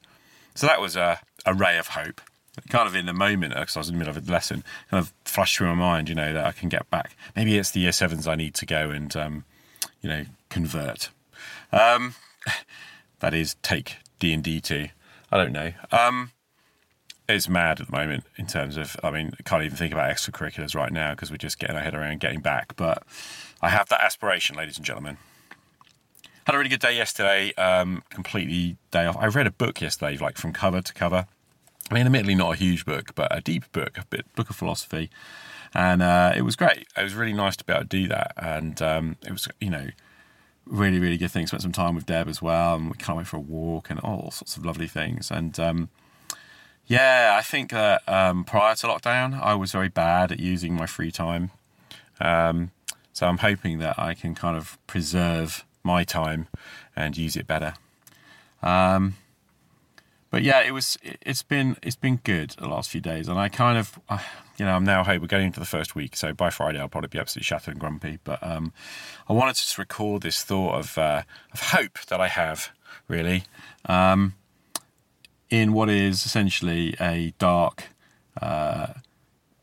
So 0.54 0.66
that 0.66 0.80
was 0.80 0.96
a, 0.96 1.20
a 1.46 1.54
ray 1.54 1.78
of 1.78 1.88
hope. 1.88 2.20
Kind 2.68 2.86
of 2.86 2.94
in 2.94 3.06
the 3.06 3.14
moment, 3.14 3.54
because 3.54 3.76
I 3.76 3.80
was 3.80 3.88
in 3.88 3.94
the 3.94 3.98
middle 3.98 4.14
of 4.14 4.28
a 4.28 4.30
lesson, 4.30 4.64
kind 4.90 5.02
of 5.02 5.14
flashed 5.24 5.56
through 5.56 5.68
my 5.68 5.74
mind, 5.74 6.08
you 6.08 6.14
know, 6.14 6.32
that 6.34 6.44
I 6.44 6.52
can 6.52 6.68
get 6.68 6.90
back. 6.90 7.16
Maybe 7.34 7.56
it's 7.56 7.70
the 7.70 7.80
year 7.80 7.92
sevens 7.92 8.26
I 8.26 8.34
need 8.34 8.54
to 8.56 8.66
go 8.66 8.90
and, 8.90 9.14
um, 9.16 9.44
you 10.02 10.10
know, 10.10 10.26
convert. 10.50 11.08
Um, 11.72 12.16
that 13.20 13.32
is 13.32 13.54
take 13.62 13.96
D 14.18 14.34
and 14.34 14.42
D 14.42 14.60
to. 14.62 14.88
I 15.30 15.36
don't 15.36 15.52
know. 15.52 15.72
Um, 15.92 16.32
it's 17.28 17.48
mad 17.48 17.80
at 17.80 17.86
the 17.86 17.92
moment 17.96 18.24
in 18.36 18.46
terms 18.46 18.76
of. 18.76 18.96
I 19.02 19.10
mean, 19.10 19.32
I 19.38 19.42
can't 19.42 19.62
even 19.62 19.76
think 19.76 19.92
about 19.92 20.10
extracurriculars 20.10 20.74
right 20.74 20.92
now 20.92 21.12
because 21.12 21.30
we're 21.30 21.36
just 21.36 21.58
getting 21.58 21.76
our 21.76 21.82
head 21.82 21.94
around 21.94 22.20
getting 22.20 22.40
back. 22.40 22.74
But 22.76 23.02
I 23.62 23.68
have 23.68 23.88
that 23.90 24.00
aspiration, 24.00 24.56
ladies 24.56 24.76
and 24.76 24.84
gentlemen. 24.84 25.18
Had 26.46 26.54
a 26.54 26.58
really 26.58 26.70
good 26.70 26.80
day 26.80 26.96
yesterday. 26.96 27.52
Um, 27.54 28.02
completely 28.10 28.76
day 28.90 29.06
off. 29.06 29.16
I 29.16 29.26
read 29.26 29.46
a 29.46 29.52
book 29.52 29.80
yesterday, 29.80 30.16
like 30.16 30.36
from 30.36 30.52
cover 30.52 30.80
to 30.80 30.92
cover. 30.92 31.26
I 31.90 31.94
mean, 31.94 32.06
admittedly 32.06 32.34
not 32.34 32.54
a 32.54 32.56
huge 32.56 32.84
book, 32.84 33.14
but 33.14 33.36
a 33.36 33.40
deep 33.40 33.70
book, 33.72 33.98
a 33.98 34.04
bit 34.06 34.32
book 34.34 34.48
of 34.50 34.56
philosophy, 34.56 35.10
and 35.74 36.02
uh, 36.02 36.32
it 36.36 36.42
was 36.42 36.56
great. 36.56 36.86
It 36.96 37.02
was 37.02 37.14
really 37.14 37.32
nice 37.32 37.56
to 37.56 37.64
be 37.64 37.72
able 37.72 37.82
to 37.82 37.88
do 37.88 38.08
that, 38.08 38.32
and 38.36 38.80
um, 38.80 39.16
it 39.24 39.32
was 39.32 39.48
you 39.60 39.70
know 39.70 39.88
really 40.70 40.98
really 40.98 41.18
good 41.18 41.30
thing. 41.30 41.46
Spent 41.46 41.62
some 41.62 41.72
time 41.72 41.94
with 41.94 42.06
Deb 42.06 42.28
as 42.28 42.40
well, 42.40 42.76
and 42.76 42.90
we 42.90 42.96
of 43.04 43.16
went 43.16 43.28
for 43.28 43.36
a 43.36 43.40
walk 43.40 43.90
and 43.90 44.00
all 44.00 44.30
sorts 44.30 44.56
of 44.56 44.64
lovely 44.64 44.86
things. 44.86 45.30
And 45.30 45.58
um, 45.60 45.88
yeah, 46.86 47.36
I 47.38 47.42
think 47.42 47.70
that 47.70 48.02
um, 48.08 48.44
prior 48.44 48.74
to 48.76 48.86
lockdown, 48.86 49.40
I 49.40 49.54
was 49.54 49.72
very 49.72 49.88
bad 49.88 50.32
at 50.32 50.40
using 50.40 50.74
my 50.74 50.86
free 50.86 51.10
time. 51.10 51.50
Um, 52.20 52.70
so 53.12 53.26
I'm 53.26 53.38
hoping 53.38 53.78
that 53.78 53.98
I 53.98 54.14
can 54.14 54.34
kind 54.34 54.56
of 54.56 54.78
preserve 54.86 55.64
my 55.82 56.04
time 56.04 56.48
and 56.96 57.16
use 57.16 57.36
it 57.36 57.46
better. 57.46 57.74
Um, 58.62 59.16
but 60.30 60.42
yeah, 60.42 60.60
it 60.62 60.72
was. 60.72 60.96
It's 61.02 61.42
been 61.42 61.76
it's 61.82 61.96
been 61.96 62.20
good 62.22 62.50
the 62.50 62.68
last 62.68 62.90
few 62.90 63.00
days, 63.00 63.28
and 63.28 63.38
I 63.38 63.48
kind 63.48 63.76
of, 63.76 63.98
you 64.58 64.64
know, 64.64 64.76
I'm 64.76 64.84
now 64.84 65.02
Hey, 65.02 65.18
we're 65.18 65.26
getting 65.26 65.46
into 65.46 65.60
the 65.60 65.66
first 65.66 65.94
week, 65.94 66.16
so 66.16 66.32
by 66.32 66.50
Friday 66.50 66.78
I'll 66.78 66.88
probably 66.88 67.08
be 67.08 67.18
absolutely 67.18 67.46
shattered 67.46 67.74
and 67.74 67.80
grumpy. 67.80 68.18
But 68.22 68.38
um, 68.46 68.72
I 69.28 69.32
wanted 69.32 69.56
to 69.56 69.62
just 69.62 69.76
record 69.78 70.22
this 70.22 70.42
thought 70.44 70.76
of 70.76 70.96
uh, 70.96 71.22
of 71.52 71.60
hope 71.60 71.98
that 72.08 72.20
I 72.20 72.28
have 72.28 72.70
really 73.08 73.44
um, 73.86 74.34
in 75.50 75.72
what 75.72 75.90
is 75.90 76.24
essentially 76.24 76.94
a 77.00 77.34
dark 77.38 77.88
uh, 78.40 78.94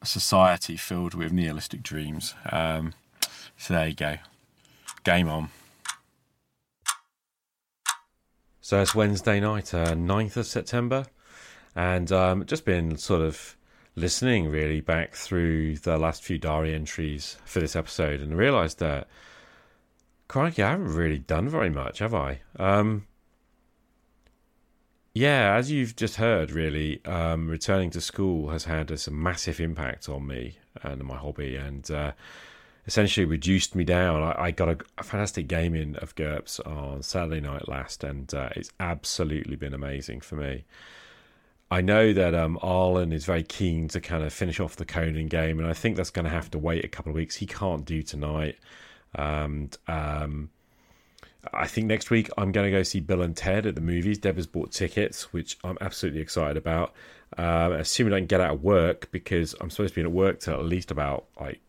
society 0.04 0.76
filled 0.76 1.14
with 1.14 1.32
nihilistic 1.32 1.82
dreams. 1.82 2.36
Um, 2.52 2.94
so 3.58 3.74
there 3.74 3.88
you 3.88 3.96
go, 3.96 4.18
game 5.06 5.30
on. 5.30 5.50
So 8.68 8.82
it's 8.82 8.94
Wednesday 8.94 9.40
night, 9.40 9.74
uh, 9.74 9.94
9th 9.94 10.36
of 10.36 10.46
September, 10.46 11.06
and 11.74 12.12
um, 12.12 12.46
just 12.46 12.66
been 12.66 12.98
sort 12.98 13.22
of 13.22 13.56
listening 13.96 14.50
really 14.50 14.82
back 14.82 15.16
through 15.16 15.78
the 15.78 15.98
last 15.98 16.22
few 16.22 16.38
diary 16.38 16.76
entries 16.76 17.38
for 17.46 17.62
this 17.62 17.78
episode 17.78 18.20
and 18.20 18.36
realised 18.36 18.80
that, 18.80 19.08
crikey, 20.28 20.64
I 20.64 20.72
haven't 20.72 20.94
really 20.94 21.18
done 21.18 21.48
very 21.48 21.70
much, 21.70 22.00
have 22.00 22.14
I? 22.14 22.42
Um, 22.60 23.08
yeah, 25.14 25.56
as 25.56 25.72
you've 25.72 25.96
just 25.96 26.18
heard, 26.18 26.52
really, 26.52 27.00
um, 27.06 27.48
returning 27.48 27.90
to 27.92 28.02
school 28.02 28.50
has 28.50 28.66
had 28.66 28.92
a 28.92 29.10
massive 29.10 29.62
impact 29.62 30.10
on 30.10 30.28
me 30.28 30.58
and 30.84 31.06
my 31.06 31.16
hobby, 31.16 31.56
and 31.56 31.90
uh, 31.90 32.12
essentially 32.88 33.26
reduced 33.26 33.76
me 33.76 33.84
down. 33.84 34.24
I, 34.24 34.44
I 34.46 34.52
got 34.52 34.70
a, 34.70 34.78
a, 34.98 35.04
fantastic 35.04 35.48
game 35.48 35.76
in 35.76 35.96
of 35.98 36.16
GURPS 36.16 36.60
on 36.66 37.04
Saturday 37.04 37.42
night 37.42 37.68
last, 37.68 38.04
and 38.04 38.34
uh, 38.34 38.50
it's 38.56 38.72
absolutely 38.80 39.58
been 39.58 39.74
amazing 39.74 40.22
for 40.22 40.36
me. 40.36 40.66
I 41.70 41.82
know 41.82 42.14
that 42.14 42.34
um, 42.34 42.58
Arlen 42.62 43.12
is 43.12 43.26
very 43.26 43.44
keen 43.44 43.90
to 43.90 44.00
kind 44.00 44.24
of 44.24 44.32
finish 44.32 44.60
off 44.60 44.78
the 44.78 44.86
Conan 44.86 45.28
game, 45.28 45.60
and 45.60 45.68
I 45.68 45.74
think 45.74 45.98
that's 45.98 46.12
going 46.12 46.26
to 46.26 46.32
have 46.32 46.50
to 46.52 46.58
wait 46.58 46.86
a 46.86 46.88
couple 46.88 47.10
of 47.10 47.16
weeks. 47.16 47.36
He 47.36 47.46
can't 47.46 47.84
do 47.84 48.02
tonight. 48.02 48.58
And 49.14 49.76
um, 49.88 50.50
I 51.54 51.68
think 51.68 51.88
next 51.88 52.10
week 52.10 52.30
I'm 52.38 52.52
going 52.52 52.72
to 52.72 52.78
go 52.78 52.84
see 52.84 53.00
Bill 53.00 53.22
and 53.22 53.36
Ted 53.36 53.66
at 53.66 53.76
the 53.76 53.82
movies. 53.82 54.18
Deb 54.18 54.38
has 54.38 54.48
bought 54.48 54.72
tickets, 54.72 55.34
which 55.34 55.58
I'm 55.64 55.78
absolutely 55.82 56.22
excited 56.22 56.56
about. 56.56 56.94
Um, 57.38 57.74
assuming 57.74 58.14
I 58.14 58.20
can 58.20 58.28
get 58.28 58.40
out 58.40 58.54
of 58.54 58.64
work 58.64 59.10
because 59.12 59.54
I'm 59.60 59.70
supposed 59.70 59.94
to 59.94 60.00
be 60.00 60.06
at 60.06 60.12
work 60.12 60.40
till 60.40 60.54
at 60.54 60.66
least 60.66 60.92
about 60.92 61.26
like 61.40 61.60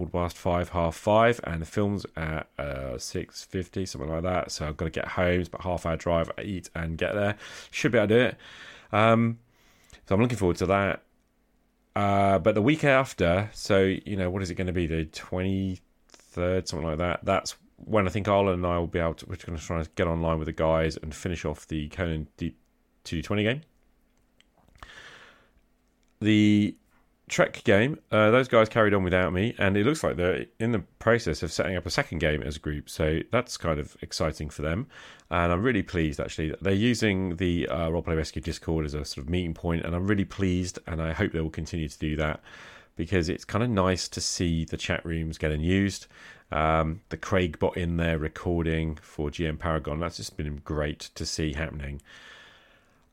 quarter 0.00 0.12
past 0.12 0.36
five, 0.36 0.70
half 0.70 0.96
five, 0.96 1.40
and 1.44 1.62
the 1.62 1.66
film's 1.66 2.04
at 2.16 2.48
uh, 2.58 2.98
six 2.98 3.44
fifty, 3.44 3.86
something 3.86 4.10
like 4.10 4.22
that. 4.22 4.50
So 4.50 4.66
I've 4.66 4.76
got 4.76 4.86
to 4.86 4.90
get 4.90 5.08
home. 5.08 5.40
It's 5.40 5.48
about 5.48 5.62
half 5.62 5.86
hour 5.86 5.96
drive. 5.96 6.30
I 6.38 6.42
eat 6.42 6.70
and 6.74 6.98
get 6.98 7.14
there. 7.14 7.36
Should 7.70 7.92
be 7.92 7.98
able 7.98 8.08
to 8.08 8.14
do 8.14 8.20
it. 8.20 8.36
Um, 8.92 9.38
so 10.06 10.14
I'm 10.14 10.20
looking 10.20 10.38
forward 10.38 10.56
to 10.56 10.66
that. 10.66 11.02
Uh, 11.94 12.38
but 12.38 12.54
the 12.54 12.62
week 12.62 12.84
after, 12.84 13.50
so 13.52 13.82
you 13.82 14.16
know, 14.16 14.30
what 14.30 14.42
is 14.42 14.50
it 14.50 14.54
going 14.54 14.66
to 14.66 14.72
be? 14.72 14.86
The 14.86 15.04
twenty 15.06 15.80
third, 16.08 16.68
something 16.68 16.86
like 16.86 16.98
that. 16.98 17.20
That's 17.24 17.56
when 17.76 18.06
I 18.06 18.10
think 18.10 18.28
Arlen 18.28 18.54
and 18.54 18.66
I 18.66 18.78
will 18.78 18.86
be 18.86 18.98
able 18.98 19.14
to. 19.14 19.26
We're 19.26 19.36
going 19.36 19.58
to 19.58 19.64
try 19.64 19.78
and 19.78 19.94
get 19.94 20.06
online 20.06 20.38
with 20.38 20.46
the 20.46 20.52
guys 20.52 20.96
and 20.96 21.14
finish 21.14 21.44
off 21.44 21.66
the 21.66 21.88
Conan 21.88 22.28
Deep 22.36 22.56
two 23.04 23.22
twenty 23.22 23.42
game. 23.42 23.62
The 26.20 26.76
Trek 27.30 27.62
game, 27.62 28.00
uh, 28.10 28.32
those 28.32 28.48
guys 28.48 28.68
carried 28.68 28.92
on 28.92 29.04
without 29.04 29.32
me, 29.32 29.54
and 29.56 29.76
it 29.76 29.86
looks 29.86 30.02
like 30.02 30.16
they're 30.16 30.46
in 30.58 30.72
the 30.72 30.80
process 30.98 31.44
of 31.44 31.52
setting 31.52 31.76
up 31.76 31.86
a 31.86 31.90
second 31.90 32.18
game 32.18 32.42
as 32.42 32.56
a 32.56 32.58
group. 32.58 32.90
So 32.90 33.20
that's 33.30 33.56
kind 33.56 33.78
of 33.78 33.96
exciting 34.02 34.50
for 34.50 34.62
them, 34.62 34.88
and 35.30 35.52
I'm 35.52 35.62
really 35.62 35.84
pleased 35.84 36.18
actually. 36.18 36.56
They're 36.60 36.72
using 36.72 37.36
the 37.36 37.68
uh, 37.68 37.88
Roleplay 37.88 38.16
Rescue 38.16 38.42
Discord 38.42 38.84
as 38.84 38.94
a 38.94 39.04
sort 39.04 39.24
of 39.24 39.30
meeting 39.30 39.54
point, 39.54 39.84
and 39.84 39.94
I'm 39.94 40.08
really 40.08 40.24
pleased, 40.24 40.80
and 40.88 41.00
I 41.00 41.12
hope 41.12 41.30
they 41.30 41.40
will 41.40 41.50
continue 41.50 41.88
to 41.88 41.98
do 41.98 42.16
that 42.16 42.40
because 42.96 43.28
it's 43.28 43.44
kind 43.44 43.62
of 43.62 43.70
nice 43.70 44.08
to 44.08 44.20
see 44.20 44.64
the 44.64 44.76
chat 44.76 45.06
rooms 45.06 45.38
getting 45.38 45.60
used. 45.60 46.08
Um, 46.50 47.00
the 47.10 47.16
Craig 47.16 47.60
bot 47.60 47.76
in 47.76 47.96
there 47.96 48.18
recording 48.18 48.96
for 49.00 49.30
GM 49.30 49.56
Paragon, 49.56 50.00
that's 50.00 50.16
just 50.16 50.36
been 50.36 50.56
great 50.64 50.98
to 51.14 51.24
see 51.24 51.52
happening 51.52 52.02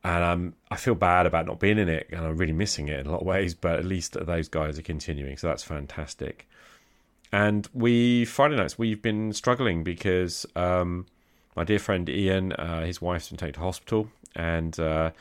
and 0.08 0.24
um, 0.24 0.54
I 0.72 0.78
feel 0.78 0.96
bad 0.96 1.26
about 1.26 1.46
not 1.46 1.60
being 1.60 1.78
in 1.78 1.90
it, 1.90 2.08
and 2.12 2.22
I'm 2.22 2.38
really 2.38 2.54
missing 2.54 2.88
it 2.88 2.98
in 2.98 3.08
a 3.08 3.12
lot 3.12 3.22
of 3.22 3.28
ways. 3.28 3.54
But 3.54 3.78
at 3.78 3.86
least 3.86 4.14
those 4.14 4.48
guys 4.48 4.80
are 4.80 4.84
continuing, 4.84 5.36
so 5.36 5.48
that's 5.48 5.64
fantastic. 5.64 6.48
And 7.34 7.68
we 7.74 8.24
Friday 8.24 8.56
nights 8.56 8.78
we've 8.78 9.02
been 9.02 9.34
struggling 9.34 9.84
because 9.84 10.46
um, 10.56 11.08
my 11.58 11.66
dear 11.66 11.80
friend 11.80 12.08
Ian, 12.08 12.54
uh, 12.54 12.86
his 12.86 13.02
wife's 13.02 13.28
been 13.28 13.38
taken 13.38 13.56
to 13.56 13.60
hospital, 13.60 14.10
and 14.34 14.80
uh, 14.80 15.12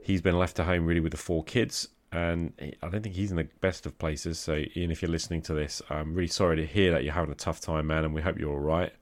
he's 0.00 0.22
been 0.22 0.38
left 0.38 0.60
at 0.60 0.66
home 0.66 0.86
really 0.86 1.00
with 1.00 1.12
the 1.12 1.18
four 1.18 1.42
kids. 1.42 1.88
And 2.12 2.52
I 2.82 2.88
don't 2.88 3.02
think 3.02 3.16
he's 3.16 3.32
in 3.32 3.36
the 3.36 3.48
best 3.60 3.84
of 3.84 3.98
places. 3.98 4.38
So 4.38 4.62
Ian, 4.76 4.92
if 4.92 5.02
you're 5.02 5.10
listening 5.10 5.42
to 5.42 5.54
this, 5.54 5.82
I'm 5.90 6.14
really 6.14 6.28
sorry 6.28 6.56
to 6.56 6.64
hear 6.64 6.92
that 6.92 7.02
you're 7.02 7.12
having 7.12 7.32
a 7.32 7.34
tough 7.34 7.60
time, 7.60 7.88
man, 7.88 8.04
and 8.04 8.14
we 8.14 8.22
hope 8.22 8.38
you're 8.38 8.52
all 8.52 8.60
right. 8.60 8.92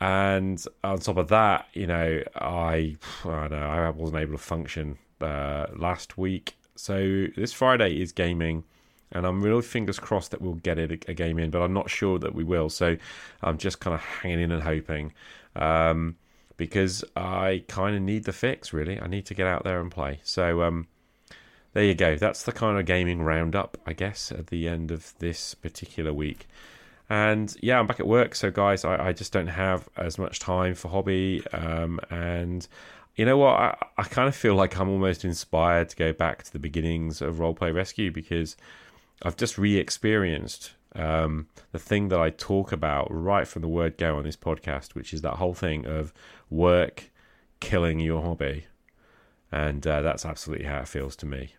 And 0.00 0.64
on 0.84 0.98
top 0.98 1.16
of 1.16 1.28
that, 1.28 1.66
you 1.72 1.86
know, 1.86 2.22
I 2.36 2.96
I 3.24 3.48
know 3.48 3.56
I 3.56 3.90
wasn't 3.90 4.20
able 4.20 4.32
to 4.32 4.38
function 4.38 4.98
uh, 5.20 5.66
last 5.74 6.16
week. 6.16 6.56
So 6.76 7.26
this 7.36 7.52
Friday 7.52 8.00
is 8.00 8.12
gaming, 8.12 8.62
and 9.10 9.26
I'm 9.26 9.42
really 9.42 9.62
fingers 9.62 9.98
crossed 9.98 10.30
that 10.30 10.40
we'll 10.40 10.54
get 10.54 10.78
it 10.78 10.92
a, 10.92 11.10
a 11.10 11.14
game 11.14 11.38
in, 11.38 11.50
but 11.50 11.62
I'm 11.62 11.72
not 11.72 11.90
sure 11.90 12.18
that 12.20 12.34
we 12.34 12.44
will. 12.44 12.68
So 12.68 12.96
I'm 13.42 13.58
just 13.58 13.80
kind 13.80 13.94
of 13.94 14.00
hanging 14.00 14.40
in 14.40 14.52
and 14.52 14.62
hoping. 14.62 15.12
Um, 15.56 16.16
because 16.56 17.04
I 17.16 17.64
kind 17.68 17.96
of 17.96 18.02
need 18.02 18.24
the 18.24 18.32
fix, 18.32 18.72
really. 18.72 19.00
I 19.00 19.06
need 19.06 19.24
to 19.26 19.34
get 19.34 19.46
out 19.46 19.64
there 19.64 19.80
and 19.80 19.90
play. 19.90 20.20
So 20.24 20.62
um, 20.62 20.88
there 21.72 21.84
you 21.84 21.94
go. 21.94 22.16
That's 22.16 22.42
the 22.42 22.52
kind 22.52 22.78
of 22.78 22.84
gaming 22.84 23.22
roundup, 23.22 23.78
I 23.86 23.92
guess, 23.92 24.30
at 24.30 24.48
the 24.48 24.68
end 24.68 24.90
of 24.90 25.14
this 25.20 25.54
particular 25.54 26.12
week. 26.12 26.46
And 27.10 27.54
yeah, 27.62 27.78
I'm 27.78 27.86
back 27.86 28.00
at 28.00 28.06
work. 28.06 28.34
So, 28.34 28.50
guys, 28.50 28.84
I, 28.84 29.08
I 29.08 29.12
just 29.12 29.32
don't 29.32 29.46
have 29.46 29.88
as 29.96 30.18
much 30.18 30.40
time 30.40 30.74
for 30.74 30.88
hobby. 30.88 31.42
Um, 31.52 32.00
and 32.10 32.66
you 33.16 33.24
know 33.24 33.38
what? 33.38 33.54
I, 33.54 33.76
I 33.96 34.02
kind 34.04 34.28
of 34.28 34.36
feel 34.36 34.54
like 34.54 34.78
I'm 34.78 34.88
almost 34.88 35.24
inspired 35.24 35.88
to 35.90 35.96
go 35.96 36.12
back 36.12 36.42
to 36.44 36.52
the 36.52 36.58
beginnings 36.58 37.22
of 37.22 37.36
Roleplay 37.36 37.74
Rescue 37.74 38.12
because 38.12 38.56
I've 39.22 39.36
just 39.36 39.56
re 39.56 39.76
experienced 39.78 40.72
um, 40.94 41.48
the 41.72 41.78
thing 41.78 42.08
that 42.08 42.20
I 42.20 42.30
talk 42.30 42.72
about 42.72 43.08
right 43.10 43.46
from 43.46 43.62
the 43.62 43.68
word 43.68 43.96
go 43.96 44.16
on 44.16 44.24
this 44.24 44.36
podcast, 44.36 44.94
which 44.94 45.14
is 45.14 45.22
that 45.22 45.34
whole 45.34 45.54
thing 45.54 45.86
of 45.86 46.12
work 46.50 47.10
killing 47.60 48.00
your 48.00 48.22
hobby. 48.22 48.66
And 49.50 49.86
uh, 49.86 50.02
that's 50.02 50.26
absolutely 50.26 50.66
how 50.66 50.80
it 50.80 50.88
feels 50.88 51.16
to 51.16 51.26
me. 51.26 51.54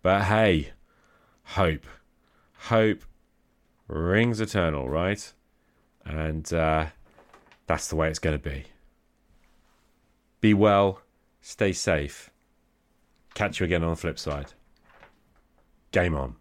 But 0.00 0.24
hey, 0.24 0.72
hope. 1.44 1.86
Hope 2.54 3.04
rings 3.88 4.40
eternal, 4.40 4.88
right? 4.88 5.32
And 6.04 6.52
uh, 6.52 6.86
that's 7.66 7.88
the 7.88 7.96
way 7.96 8.08
it's 8.08 8.18
going 8.18 8.38
to 8.38 8.50
be. 8.50 8.64
Be 10.40 10.54
well, 10.54 11.00
stay 11.40 11.72
safe. 11.72 12.30
Catch 13.34 13.60
you 13.60 13.66
again 13.66 13.82
on 13.84 13.90
the 13.90 13.96
flip 13.96 14.18
side. 14.18 14.52
Game 15.92 16.14
on. 16.14 16.36